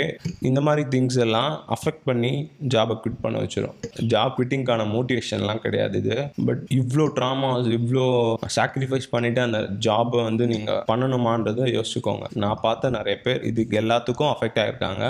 இந்த 0.50 0.60
மாதிரி 0.68 0.86
திங்ஸ் 0.96 1.20
எல்லாம் 1.26 1.52
அஃபெக்ட் 1.78 2.06
பண்ணி 2.10 2.34
ஜாபை 2.74 2.98
குவிட் 3.04 3.22
பண்ண 3.26 3.44
வச்சிடும் 3.44 3.78
ஜாப் 4.14 4.36
குவிட்டிங்கான 4.38 4.88
மோட்டிவேஷன்லாம் 4.96 5.64
கிடையாது 5.66 5.98
இது. 6.04 6.18
பட் 6.48 6.64
இவ்வளோ 6.80 7.06
ட்ராமாஸ் 7.18 7.70
இவ்வளோ 7.78 8.08
சாக்ரிஃபைஸ் 8.58 9.12
பண்ணிவிட்டு 9.14 9.42
அந்த 9.48 9.60
ஜாபை 9.88 10.22
வந்து 10.30 10.46
நீங்கள் 10.54 10.82
பண்ணணுமான்றதை 10.90 11.68
யோசிச்சுக்கோங்க. 11.78 12.28
நான் 12.44 12.64
பார்த்த 12.66 12.96
நிறைய 12.98 13.18
பேர் 13.28 13.48
இதுக்கு 13.52 13.80
எல்லாத்துக்கும் 13.84 14.34
affect 14.34 14.62
ஆகிருக்காங்க 14.66 15.06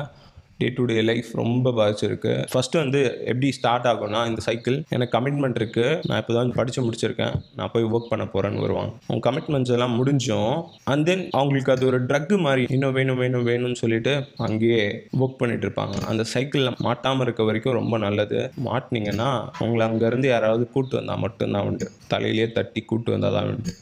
day 0.62 0.68
to 0.76 0.84
day 0.90 0.96
life 1.08 1.30
ரொம்ப 1.40 1.72
பாதிச்சிருக்கு. 1.78 2.34
ஃபஸ்ட்டு 2.52 2.80
வந்து 2.82 3.00
எப்படி 3.30 3.48
ஸ்டார்ட் 3.56 3.88
ஆகும்னா 3.90 4.20
இந்த 4.30 4.42
சைக்கிள் 4.46 4.76
எனக்கு 4.96 5.14
கமிட்மெண்ட் 5.16 5.58
இருக்குது 5.60 5.98
நான் 6.10 6.20
இப்போ 6.22 6.34
தான் 6.38 6.54
படித்து 6.58 6.84
முடிச்சிருக்கேன். 6.86 7.34
நான் 7.58 7.72
போய் 7.74 7.88
ஒர்க் 7.94 8.08
பண்ண 8.12 8.26
போகிறேன்னு 8.34 8.64
வருவாங்க. 8.66 8.92
அவங்க 9.08 9.24
கமிட்மெண்ட்ஸ் 9.28 9.74
எல்லாம் 9.78 9.96
முடிஞ்சும். 10.00 10.54
அண்ட் 10.92 11.06
தென் 11.10 11.24
அவங்களுக்கு 11.40 11.74
அது 11.74 11.86
ஒரு 11.90 12.00
ட்ரக்கு 12.12 12.38
மாதிரி 12.46 12.64
இன்னும் 12.76 12.96
வேணும் 13.00 13.20
வேணும் 13.24 13.46
வேணும்னு 13.50 13.82
சொல்லிட்டு 13.82 14.14
அங்கேயே 14.48 14.86
ஒர்க் 15.22 15.40
பண்ணிட்டு 15.42 15.68
இருப்பாங்க. 15.68 15.98
அந்த 16.12 16.26
சைக்கிளில் 16.34 16.80
மாட்டாமல் 16.88 17.26
இருக்க 17.28 17.44
வரைக்கும் 17.50 17.78
ரொம்ப 17.82 18.00
நல்லது. 18.06 18.40
மாட்டினீங்கன்னா 18.70 19.30
அவங்களை 19.60 19.86
அங்கேருந்து 19.90 20.30
யாராவது 20.36 20.66
கூட்டு 20.78 21.00
வந்தால் 21.02 21.24
மட்டும்தான் 21.26 21.68
உண்டு. 21.72 21.90
தலையிலேயே 22.14 22.50
தட்டி 22.60 22.84
கூட்டு 22.94 23.12
வந்தால் 23.16 23.38
தான் 23.40 23.52
உண்டு. 23.56 23.74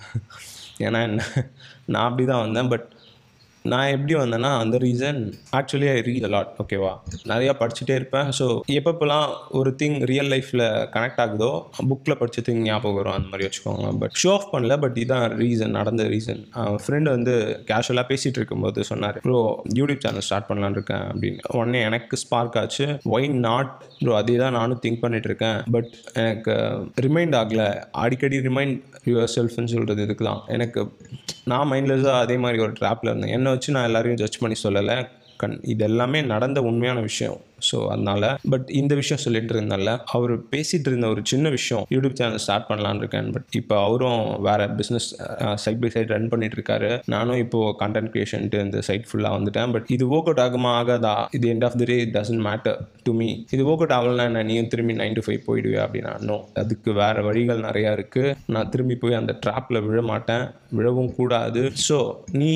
ஏன்னா 0.79 1.01
என்ன 1.03 1.21
நான் 1.85 2.05
அப்படி 2.05 2.25
தான் 2.25 2.43
வந்தேன் 2.43 2.69
பட் 2.69 2.87
நான் 3.71 3.91
எப்படி 3.95 4.13
வந்தேன்னா 4.21 4.49
அந்த 4.61 4.75
reason 4.85 5.19
actually 5.57 5.87
I 5.93 5.97
read 6.07 6.25
lot 6.33 6.49
ஓகேவா 6.63 6.91
நிறையா 7.31 7.51
படிச்சுட்டே 7.59 7.95
இருப்பேன். 7.99 8.29
ஸோ 8.39 8.45
எப்பப்போலாம் 8.79 9.27
ஒரு 9.59 9.69
திங் 9.81 9.97
ரியல் 10.11 10.31
லைஃப்பில் 10.33 10.65
கனெக்ட் 10.95 11.21
ஆகுதோ 11.25 11.51
புக்கில் 11.91 12.17
படித்த 12.21 12.43
திங் 12.47 12.63
ஞாபகம் 12.69 12.97
வரும் 12.99 13.15
அந்த 13.17 13.27
மாதிரி 13.31 13.47
வச்சுக்கோங்க 13.47 13.91
பட் 14.01 14.15
ஷோ 14.23 14.31
ஆஃப் 14.37 14.49
பண்ணல 14.53 14.77
பட் 14.83 14.97
இதுதான் 15.03 15.25
ரீசன் 15.43 15.75
நடந்த 15.79 16.03
ரீசன் 16.15 16.41
ஃப்ரெண்டு 16.85 17.09
வந்து 17.15 17.35
கேஷுவலாக 17.71 18.07
பேசிகிட்டு 18.11 18.41
இருக்கும்போது 18.41 18.87
சொன்னார் 18.91 19.19
ப்ரோ 19.27 19.39
யூடியூப் 19.79 20.03
சேனல் 20.05 20.25
ஸ்டார்ட் 20.27 20.49
பண்ணலான்னு 20.49 20.77
இருக்கேன் 20.79 21.05
அப்படின்னு. 21.11 21.39
உடனே 21.59 21.81
எனக்கு 21.89 22.21
ஸ்பார்க் 22.23 22.57
ஆச்சு. 22.63 22.87
ஒய் 23.15 23.29
நாட் 23.47 23.71
ப்ரோ 24.01 24.13
அதே 24.21 24.37
தான் 24.43 24.57
நானும் 24.59 24.81
திங்க் 24.85 25.01
பண்ணிட்டு 25.03 25.29
இருக்கேன். 25.31 25.59
பட் 25.75 25.89
எனக்கு 26.25 26.55
ரிமைண்ட் 27.05 27.37
ஆகலை. 27.41 27.69
அடிக்கடி 28.03 28.39
ரிமைண்ட் 28.49 28.77
யுவர் 29.11 29.33
செல்ஃப்னு 29.37 29.73
சொல்கிறது 29.75 30.03
இதுக்கு 30.07 30.25
தான். 30.31 30.41
எனக்கு 30.57 30.81
நான் 31.51 31.69
மைண்ட்லெஸ்ஸாக 31.71 32.19
அதே 32.25 32.35
மாதிரி 32.43 32.61
ஒரு 32.65 32.73
ட்ராப்பில் 32.79 33.09
இருந்தேன். 33.11 33.33
என்ன 33.37 33.52
வச்சு 33.53 33.73
நான் 33.73 33.83
எல்லாரையும் 33.83 34.21
ஜட்ஜ் 34.21 34.39
பண்ணி 34.39 34.55
சொல்லலை. 34.63 34.97
கண் 35.37 35.59
இது 35.61 35.83
எல்லாமே 35.83 36.21
நடந்த 36.33 36.61
உண்மையான 36.61 36.99
விஷயம். 36.99 37.39
ஸோ 37.69 37.77
அதனால 37.93 38.21
பட் 38.53 38.67
இந்த 38.81 38.93
விஷயம் 39.01 39.21
சொல்லிட்டு 39.25 39.53
இருந்தால 39.55 39.95
அவர் 40.17 40.33
பேசிட்டு 40.53 40.89
இருந்த 40.91 41.07
ஒரு 41.13 41.21
சின்ன 41.31 41.49
விஷயம் 41.57 41.85
யூடியூப் 41.95 42.17
சேனல் 42.21 42.43
ஸ்டார்ட் 42.45 42.67
பண்ணலான்னு 42.69 43.01
இருக்கேன். 43.03 43.29
பட் 43.35 43.47
இப்போ 43.61 43.75
அவரும் 43.87 44.23
வேற 44.47 44.61
business 44.79 45.07
side 45.63 45.81
by 45.83 45.91
side 45.95 46.13
run 46.15 46.29
பண்ணிட்டு 46.33 46.57
இருக்காரு 46.59 46.91
நானும் 47.15 47.39
இப்போ 47.43 47.59
கண்டென்ட் 47.83 48.11
கிரியேஷன்ட்டு 48.13 48.63
இந்த 48.65 48.81
சைட் 48.89 49.07
ஃபுல்லாக 49.09 49.37
வந்துட்டேன். 49.37 49.71
பட் 49.75 49.87
இது 49.97 50.05
ஒர்க் 50.15 50.29
அவுட் 50.29 50.43
ஆகுமா 50.45 50.71
ஆகாதா? 50.81 51.15
இது 51.39 51.51
end 51.53 51.67
of 51.69 51.77
the 51.81 51.87
day 51.91 51.97
doesn't 52.17 52.43
matter 52.49 52.79
to 53.07 53.13
me 53.19 53.29
இது 53.55 53.61
ஒர்க் 53.69 53.83
அவுட் 53.83 53.95
ஆகலனா 53.99 54.27
நான் 54.35 54.49
நீயும் 54.51 54.71
திரும்பி 54.73 54.95
நைன் 55.01 55.17
டு 55.19 55.23
ஃபைவ் 55.27 55.41
போயிடுவே 55.47 55.79
அப்படின்னா 55.85 56.13
இன்னும் 56.21 56.43
அதுக்கு 56.63 56.91
வேற 57.01 57.15
வழிகள் 57.29 57.65
நிறையா 57.67 57.91
இருக்கு. 57.97 58.23
நான் 58.55 58.69
திரும்பி 58.73 58.97
போய் 59.03 59.19
அந்த 59.21 59.35
ட்ராப்ல 59.45 59.79
விழ 59.87 60.01
மாட்டேன். 60.11 60.45
விழவும் 60.77 61.11
கூடாது. 61.17 61.61
ஸோ 61.87 61.97
நீ 62.41 62.53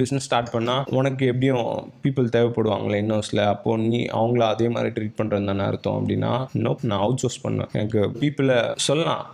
பிஸ்னஸ் 0.00 0.26
ஸ்டார்ட் 0.26 0.52
பண்ணால் 0.54 0.84
உனக்கு 0.98 1.24
எப்படியும் 1.32 1.64
பீப்புள் 2.04 2.32
தேவைப்படுவாங்களே 2.36 2.98
இன்னோஸில் 3.04 3.42
அப்போ 3.52 3.70
நீ 3.84 4.00
அவங்கள 4.18 4.42
அதே 4.54 4.66
மாதிரி 4.74 4.90
ட்ரீட் 4.96 5.18
பண்ணுறது 5.18 5.50
தானே 5.50 5.64
அர்த்தம் 5.70 5.98
அப்படின்னா 6.00 6.32
நோப் 6.64 6.84
நான் 6.90 7.02
அவுட் 7.06 7.22
சோர்ஸ் 7.22 7.42
பண்ணுவேன் 7.44 7.72
எனக்கு 7.78 8.00
பீப்புளை 8.20 8.58
சொல்லலாம். 8.86 9.24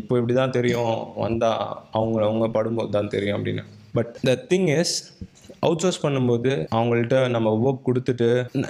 இப்போ 0.00 0.12
இப்படி 0.20 0.36
தான் 0.40 0.56
தெரியும் 0.58 0.96
வந்தால் 1.24 1.62
அவங்க 1.98 2.18
அவங்க 2.28 2.48
படும்போது 2.58 2.92
தான் 2.96 3.12
தெரியும் 3.16 3.38
அப்படின்னு. 3.38 3.64
But 3.98 4.12
the 4.28 4.34
thing 4.52 4.68
is 4.78 4.96
outsource 5.82 6.02
பண்ணும்போது 6.04 6.52
அவங்கள்ட்ட 6.76 7.16
நம்ம 7.34 7.48
ஒர்க் 7.64 7.88
கொடுத்துட்டு 7.88 8.28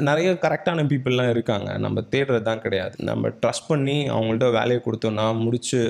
நிறைய 0.08 0.30
கரெக்டான 0.44 0.84
பீப்புளெலாம் 0.90 1.30
இருக்காங்க. 1.34 1.68
நம்ம 1.84 2.02
தேடுறது 2.14 2.46
தான் 2.48 2.62
கிடையாது. 2.64 2.94
நம்ம 3.10 3.30
ட்ரஸ்ட் 3.42 3.68
பண்ணி 3.70 3.96
அவங்கள்ட்ட 4.16 4.48
வேலையை 4.58 4.80
கொடுத்தோன்னா 4.86 5.26
முடிச்சு 5.44 5.80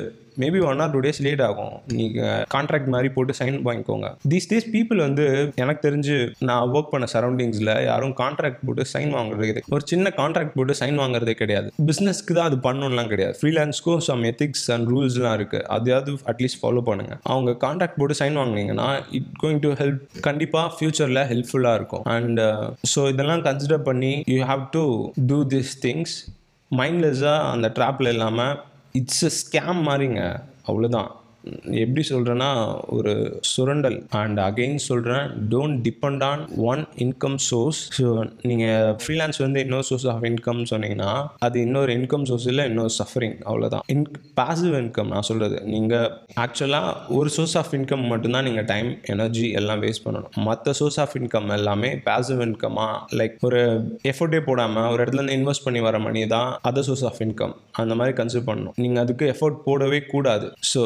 maybe 0.43 0.61
one 0.71 0.81
or 0.85 0.93
two 0.95 1.01
days 1.07 1.21
late 1.27 1.43
ஆகும். 1.47 1.75
நீங்கள் 1.99 2.45
கான்ட்ராக்ட் 2.55 2.91
மாதிரி 2.95 3.09
போட்டு 3.17 3.33
சைன் 3.41 3.59
வாங்கிக்கோங்க. 3.69 4.09
தீஸ் 4.33 4.49
டேஸ் 4.53 4.69
பீப்புள் 4.75 5.01
வந்து 5.07 5.25
எனக்கு 5.63 5.83
தெரிஞ்சு 5.87 6.17
நான் 6.49 6.65
ஒர்க் 6.75 6.93
பண்ண 6.93 7.09
சரௌண்டிங்ஸில் 7.15 7.73
யாரும் 7.89 8.15
கான்ட்ராக்ட் 8.23 8.63
போட்டு 8.69 8.87
சைன் 8.95 9.13
வாங்குறது 9.19 9.47
கிடையாது. 9.51 9.69
ஒரு 9.77 9.85
சின்ன 9.93 10.13
கான்ட்ராக்ட் 10.21 10.55
போட்டு 10.59 10.77
சைன் 10.83 11.01
வாங்குறதே 11.03 11.37
கிடையாது. 11.43 11.71
பிஸ்னஸ்க்கு 11.91 12.37
தான் 12.39 12.49
அது 12.51 12.59
பண்ணணும்லாம் 12.69 13.11
கிடையாது. 13.13 13.37
ஃப்ரீலான்ஸ்க்கும் 13.41 14.03
சம் 14.09 14.25
எத்திக்ஸ் 14.33 14.67
அண்ட் 14.77 14.89
ரூல்ஸ்லாம் 14.95 15.37
இருக்குது 15.41 15.67
அதையாவது 15.77 16.17
அட்லீஸ்ட் 16.33 16.61
ஃபாலோ 16.63 16.85
பண்ணுங்கள் 16.91 17.21
அவங்க 17.33 17.57
கான்ட்ராக்ட் 17.67 17.99
போட்டு 18.01 18.21
சைன் 18.23 18.39
வாங்குனீங்கன்னா 18.43 18.89
இட் 19.21 19.33
கோயிங் 19.43 19.63
டு 19.67 19.73
ஹெல்ப் 19.83 20.03
கண்டிப்பாக 20.29 20.69
ஃப்யூச்சரில் 20.77 21.25
ஹெல்ப்ஃபுல்லாக 21.33 21.79
இருக்கும். 21.81 22.05
அண்ட் 22.17 22.41
ஸோ 22.93 23.01
uh, 23.03 23.11
இதெல்லாம் 23.13 23.43
கன்சிடர் 23.49 23.87
பண்ணி 23.89 24.13
you 24.35 24.39
have 24.53 24.63
to 24.77 24.85
do 25.31 25.39
this 25.55 25.73
things 25.87 26.15
மைண்ட்லெஸ்ஸாக 26.71 27.49
அந்த 27.55 27.67
ட்ராப்பில் 27.79 28.11
இல்லாமல் 28.13 28.53
இட்ஸ் 28.93 29.25
அ 29.25 29.33
ஸ்கேம் 29.41 29.81
மாதிரிங்க 29.89 30.23
அவ்வளோதான் 30.67 31.11
எப்படி 31.83 32.03
சொல்கிறேன்னா 32.11 32.51
ஒரு 32.97 33.13
சுரண்டல். 33.53 33.99
அண்ட் 34.21 34.39
அகெயின் 34.49 34.79
சொல்கிறேன் 34.89 35.27
don't 35.53 35.79
depend 35.87 36.25
on 36.31 36.43
one 36.71 36.83
income 37.05 37.39
source 37.49 37.81
so 37.99 38.07
நீங்கள் 38.51 38.93
ஃப்ரீலான்ஸ் 39.03 39.41
வந்து 39.45 39.63
இன்னொரு 39.67 39.87
சோர்ஸ் 39.91 40.07
ஆஃப் 40.13 40.27
இன்கம் 40.31 40.63
சொன்னீங்கன்னா 40.73 41.11
அது 41.47 41.57
இன்னொரு 41.67 41.93
இன்கம் 41.99 42.27
சோர்ஸ் 42.31 42.47
இல்லை 42.53 42.67
இன்னொரு 42.71 42.93
சஃபரிங் 43.01 43.37
அவ்வளோதான் 43.51 43.85
இன் 43.95 44.05
பாசிவ் 44.41 44.77
இன்கம் 44.83 45.11
நான் 45.15 45.29
சொல்கிறது 45.31 45.59
நீங்கள் 45.75 46.09
ஆக்சுவலாக 46.45 46.95
ஒரு 47.19 47.31
சோர்ஸ் 47.37 47.57
ஆஃப் 47.63 47.73
இன்கம் 47.79 48.07
மட்டும்தான் 48.13 48.47
நீங்கள் 48.49 48.69
டைம் 48.73 48.91
எனர்ஜி 49.15 49.47
எல்லாம் 49.61 49.83
வேஸ்ட் 49.85 50.05
பண்ணணும். 50.07 50.31
மற்ற 50.49 50.73
சோர்ஸ் 50.81 51.01
ஆஃப் 51.05 51.17
இன்கம் 51.21 51.51
எல்லாமே 51.59 51.91
பாசிவ் 52.09 52.43
இன்கமாக 52.47 53.17
லைக் 53.21 53.37
ஒரு 53.49 53.61
எஃபோர்ட்டே 54.13 54.41
போடாமல் 54.49 54.89
ஒரு 54.93 55.01
இடத்துல 55.03 55.21
இருந்து 55.21 55.39
இன்வெஸ்ட் 55.41 55.67
பண்ணி 55.67 55.81
வர 55.89 55.99
மணி 56.07 56.23
தான் 56.37 56.51
அதர் 56.71 56.87
சோர்ஸ் 56.89 57.05
ஆஃப் 57.11 57.21
இன்கம் 57.27 57.55
அந்த 57.83 57.93
மாதிரி 57.99 58.17
கன்சிடர் 58.21 58.49
பண்ணணும். 58.49 58.75
நீங்கள் 58.83 59.03
அதுக்கு 59.05 59.25
எஃபோர்ட் 59.35 59.59
போடவே 59.67 60.01
கூடாது. 60.15 60.47
So 60.73 60.83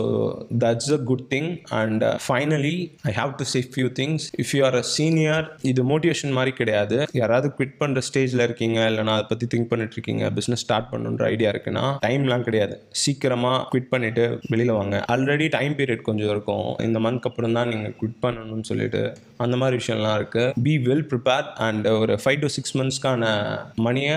that's 0.65 0.91
a 0.97 0.99
good 1.11 1.27
thing 1.35 1.51
and 1.81 2.05
finally 2.27 2.77
I 3.11 3.15
have 3.21 3.33
to 3.41 3.47
say 3.53 3.63
few 3.75 3.89
things 4.01 4.27
if 4.45 4.53
you 4.57 4.63
are 4.69 4.79
a 4.83 4.85
senior 4.97 5.47
இது 5.71 5.85
மோட்டிவேஷன் 5.93 6.35
மாதிரி 6.39 6.55
கிடையாது. 6.61 6.99
யாராவது 7.21 7.49
குவிட் 7.59 7.77
பண்ணுற 7.83 8.03
ஸ்டேஜில் 8.09 8.45
இருக்கீங்க 8.47 8.79
இல்லைனா 8.91 9.15
அதை 9.19 9.27
பற்றி 9.33 9.49
திங்க் 9.55 9.71
பண்ணிட்டு 9.73 9.97
இருக்கீங்க 9.99 10.25
பிஸ்னஸ் 10.39 10.65
ஸ்டார்ட் 10.65 10.91
பண்ணுன்ற 10.93 11.25
ஐடியா 11.35 11.51
இருக்குன்னா 11.55 11.85
டைம்லாம் 12.07 12.47
கிடையாது. 12.49 12.75
சீக்கிரமாக 13.03 13.59
குவிட் 13.73 13.93
பண்ணிட்டு 13.95 14.25
வெளியில் 14.53 14.75
வாங்க. 14.81 14.97
ஆல்ரெடி 15.15 15.49
டைம் 15.57 15.77
பீரியட் 15.81 16.07
கொஞ்சம் 16.11 16.33
இருக்கும். 16.35 16.69
இந்த 16.87 16.99
மந்த்க்கு 17.07 17.31
அப்புறம் 17.31 17.57
தான் 17.59 17.71
நீங்கள் 17.73 17.95
குவிட் 18.01 18.21
பண்ணணும்னு 18.25 18.69
சொல்லிட்டு 18.71 19.03
அந்த 19.45 19.55
மாதிரி 19.61 19.77
விஷயம்லாம் 19.81 20.17
இருக்குது 20.19 20.53
பி 20.67 20.75
வெல் 20.89 21.07
ப்ரிப்பேர் 21.11 21.47
அண்ட் 21.67 21.87
ஒரு 22.03 22.15
ஃபைவ் 22.23 22.39
டு 22.45 22.49
சிக்ஸ் 22.57 22.77
மந்த்ஸ்க்கான 22.79 23.25
மணியை 23.87 24.17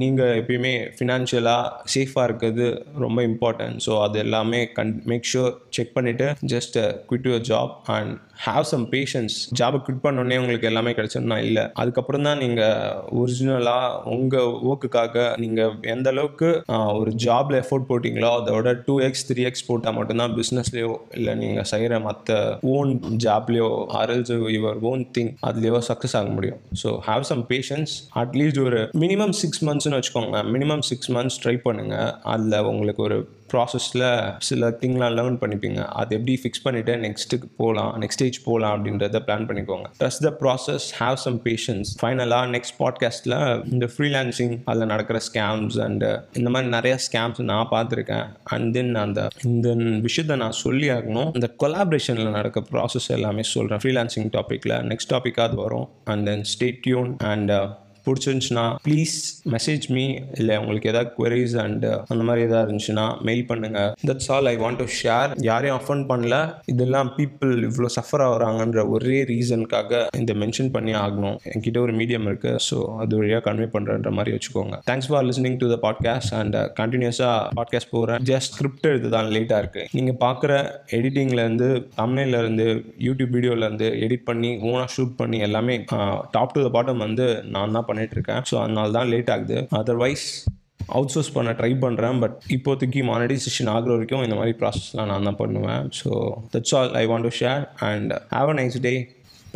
நீங்கள் 0.00 0.34
எப்பயுமே 0.40 0.72
ஃபினான்ஷியலாக 0.96 1.70
சேஃபாக 1.94 2.26
இருக்கிறது 2.28 2.66
ரொம்ப 3.04 3.18
இம்பார்ட்டன்ட் 3.30 3.78
ஸோ 3.86 3.92
அது 4.04 4.18
எல்லாமே 4.24 4.60
கன் 4.78 4.92
மேக் 5.10 5.28
ஷூர் 5.32 5.52
செக் 5.70 5.94
பண்ணிவிட்டு 5.96 6.26
just 6.46 6.76
quit 7.08 7.28
your 7.28 7.46
job 7.50 7.74
and 7.90 8.12
have 8.46 8.66
some 8.70 8.84
patience 8.92 9.36
ஜாபை 9.58 9.78
குவிட் 9.84 10.02
பண்ணோடனே 10.04 10.36
உங்களுக்கு 10.40 10.68
எல்லாமே 10.70 10.90
கிடைச்சிருந்தா 10.98 11.38
இல்லை. 11.46 11.64
அதுக்கப்புறம் 11.82 12.26
தான் 12.26 12.40
நீங்கள் 12.42 12.98
ஒரிஜினலாக 13.20 14.12
உங்கள் 14.14 14.50
ஒர்க்குக்காக 14.68 15.24
நீங்கள் 15.44 15.72
எந்த 15.94 16.08
அளவுக்கு 16.14 16.48
ஒரு 17.00 17.12
ஜாபில் 17.24 17.58
எஃபோர்ட் 17.62 17.88
போட்டிங்களோ 17.88 18.30
அதோட 18.38 18.74
டூ 18.88 18.94
எக்ஸ் 19.06 19.26
த்ரீ 19.30 19.44
எக்ஸ் 19.50 19.66
போட்டால் 19.68 19.96
மட்டும்தான் 19.98 20.34
பிஸ்னஸ்லேயோ 20.38 20.92
இல்லை 21.20 21.34
நீங்கள் 21.42 21.68
செய்கிற 21.72 21.98
மற்ற 22.08 22.36
own 22.74 22.92
ஜாப்லேயோ 23.24 23.70
or else 24.00 24.34
your 24.56 24.78
own 24.92 25.02
thing 25.16 25.32
அதுலேயோ 25.50 25.80
success 25.90 26.16
ஆக 26.20 26.30
முடியும். 26.36 26.60
So 26.82 26.90
have 27.08 27.26
some 27.30 27.42
patience 27.50 27.94
at least 28.24 28.62
ஒரு 28.66 28.82
மினிமம் 29.04 29.34
சிக்ஸ் 29.42 29.64
மந்த்ஸ்னு 29.70 29.98
வச்சுக்கோங்க. 29.98 30.44
மினிமம் 30.56 30.86
சிக்ஸ் 30.90 31.12
மந்த்ஸ் 31.18 31.40
ட்ரை 31.44 31.56
பண்ணுங்கள் 31.66 32.14
அதில் 32.34 32.68
உங்களுக்கு 32.74 33.04
ஒரு 33.08 33.18
ப்ராசஸில் 33.52 34.02
சில 34.46 34.68
திங்லாம் 34.80 35.14
லேர்ன் 35.18 35.38
பண்ணிப்பீங்க. 35.42 35.80
அது 36.00 36.10
எப்படி 36.16 36.34
ஃபிக்ஸ் 36.40 36.62
பண்ணிவிட்டு 36.64 36.94
நெக்ஸ்ட்டுக்கு 37.04 37.46
போகலாம் 37.60 37.92
நெக்ஸ்ட் 38.02 38.24
ஸ்டேஜ் 38.28 38.44
போகலாம் 38.44 38.72
அப்படின்றத 38.74 39.18
பிளான் 39.26 39.46
பண்ணிக்கோங்க. 39.48 39.86
Trust 40.00 40.24
the 40.26 40.30
process 40.40 40.86
have 40.98 41.18
some 41.24 41.38
patience 41.44 41.90
ஃபைனலாக 42.00 42.46
நெக்ஸ்ட் 42.54 42.76
பாட்காஸ்ட்டில் 42.78 43.36
இந்த 43.72 43.86
ஃப்ரீலான்சிங் 43.92 44.54
அதில் 44.64 44.90
நடக்கிற 44.92 45.18
ஸ்கேம்ஸ் 45.28 45.78
அண்ட் 45.86 46.04
இந்த 46.32 46.50
மாதிரி 46.50 46.70
நிறைய 46.76 46.94
ஸ்கேம்ஸ் 47.06 47.40
நான் 47.50 47.70
பார்த்துருக்கேன். 47.70 48.26
அண்ட் 48.54 48.72
தென் 48.72 48.94
அந்த 49.04 49.28
இந்த 49.44 49.68
விஷயத்தை 50.06 50.38
நான் 50.44 50.58
சொல்லி 50.64 50.88
ஆகணும். 50.96 51.30
இந்த 51.34 51.50
கொலாபரேஷனில் 51.64 52.36
நடக்கிற 52.38 52.66
ப்ராசஸ் 52.72 53.10
எல்லாமே 53.18 53.42
சொல்கிறேன் 53.54 53.82
ஃப்ரீலான்சிங் 53.84 54.30
டாப்பிக்கில் 54.36 54.76
நெக்ஸ்ட் 54.92 55.12
டாப்பிக்காக 55.14 55.48
அது 55.48 55.58
வரும். 55.64 55.88
And 56.12 56.24
then 56.30 56.44
stay tuned 56.54 57.12
and 57.32 57.52
பிடிச்சிருந்துச்சுன்னா 58.08 58.66
ப்ளீஸ் 58.86 59.16
மெசேஜ் 59.54 59.86
மீ 59.96 60.04
இல்லை 60.40 60.54
உங்களுக்கு 60.62 60.90
ஏதாவது 60.92 61.10
குவரிஸ் 61.18 61.56
அண்ட் 61.64 61.86
அந்த 62.12 62.22
மாதிரி 62.28 62.46
எதாவது 62.48 62.66
இருந்துச்சுன்னா 62.66 63.06
மெயில் 63.28 63.44
பண்ணுங்கள் 63.50 63.90
that's 64.08 64.30
all 64.34 64.50
I 64.52 64.56
want 64.62 64.80
to 64.82 64.86
share 65.00 65.32
யாரையும் 65.48 65.78
அஃபன் 65.80 66.04
பண்ணல. 66.10 66.34
இதெல்லாம் 66.72 67.10
பீப்புள் 67.18 67.54
இவ்வளோ 67.68 67.90
சஃபர் 67.98 68.24
ஆகுறாங்கன்ற 68.28 68.82
ஒரே 68.94 69.18
ரீசனுக்காக 69.32 69.84
இந்த 70.20 70.32
மென்ஷன் 70.42 70.72
பண்ணி 70.76 70.92
ஆகணும். 71.04 71.36
என்கிட்ட 71.52 71.78
ஒரு 71.86 71.94
மீடியம் 72.00 72.26
இருக்குது 72.30 72.62
ஸோ 72.68 72.76
அது 73.02 73.18
வழியாக 73.20 73.42
கன்வே 73.48 73.68
பண்ணுறன்ற 73.74 74.12
மாதிரி 74.18 74.34
வச்சுக்கோங்க. 74.36 74.76
Thanks 74.88 75.08
for 75.10 75.26
listening 75.28 75.58
to 75.62 75.68
the 75.74 75.78
podcast 75.86 76.34
and 76.40 76.56
கண்டினியூஸாக 76.80 77.54
பாட்காஸ்ட் 77.60 77.92
போகிறேன் 77.94 78.22
ஜஸ்ட் 78.30 78.52
ஸ்கிரிப்ட் 78.54 78.88
எழுது 78.92 79.10
தான் 79.16 79.30
லேட்டாக 79.36 79.62
இருக்குது 79.62 79.88
நீங்கள் 79.98 80.18
பார்க்குற 80.24 80.52
எடிட்டிங்லேருந்து 80.98 81.68
தமிழ்லேருந்து 82.00 82.66
யூடியூப் 83.06 83.34
வீடியோலேருந்து 83.36 83.88
எடிட் 84.04 84.26
பண்ணி 84.28 84.50
ஓனாக 84.68 84.88
ஷூட் 84.94 85.14
பண்ணி 85.20 85.38
எல்லாமே 85.46 85.74
டாப் 86.36 86.54
டு 86.56 86.62
த 86.66 86.70
பாட்டம் 86.76 87.04
வந்து 87.06 87.26
நான் 87.54 87.74
தான் 87.76 87.86
பண்ணி 87.88 87.97
இருக்கேன் 88.16 88.42
ஸோ 88.50 88.54
அதனால 88.62 88.90
தான் 88.90 89.10
லேட் 89.14 89.30
ஆகுது. 89.36 89.58
அதர்வைஸ் 89.80 90.26
அவுட் 90.96 91.12
சோர்ஸ் 91.14 91.32
பண்ண 91.32 91.50
ட்ரை 91.52 91.72
பண்ணுறேன் 91.84 92.18
பட் 92.24 92.36
இப்போதைக்கு 92.56 93.02
மானிடைசேஷன் 93.10 93.70
ஆகிற 93.74 93.90
வரைக்கும் 93.94 94.22
இந்த 94.22 94.36
மாதிரி 94.40 94.54
ப்ராசஸ்லாம் 94.60 95.10
நான் 95.12 95.28
தான் 95.30 95.40
பண்ணுவேன். 95.42 95.82
So 96.00 96.10
that's 96.54 96.74
all 96.78 96.94
I 97.02 97.06
want 97.12 97.28
to 97.28 97.34
share 97.40 97.64
and 97.90 98.12
have 98.36 98.50
a 98.54 98.56
nice 98.62 98.78
day 98.88 98.94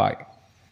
bye 0.00 0.18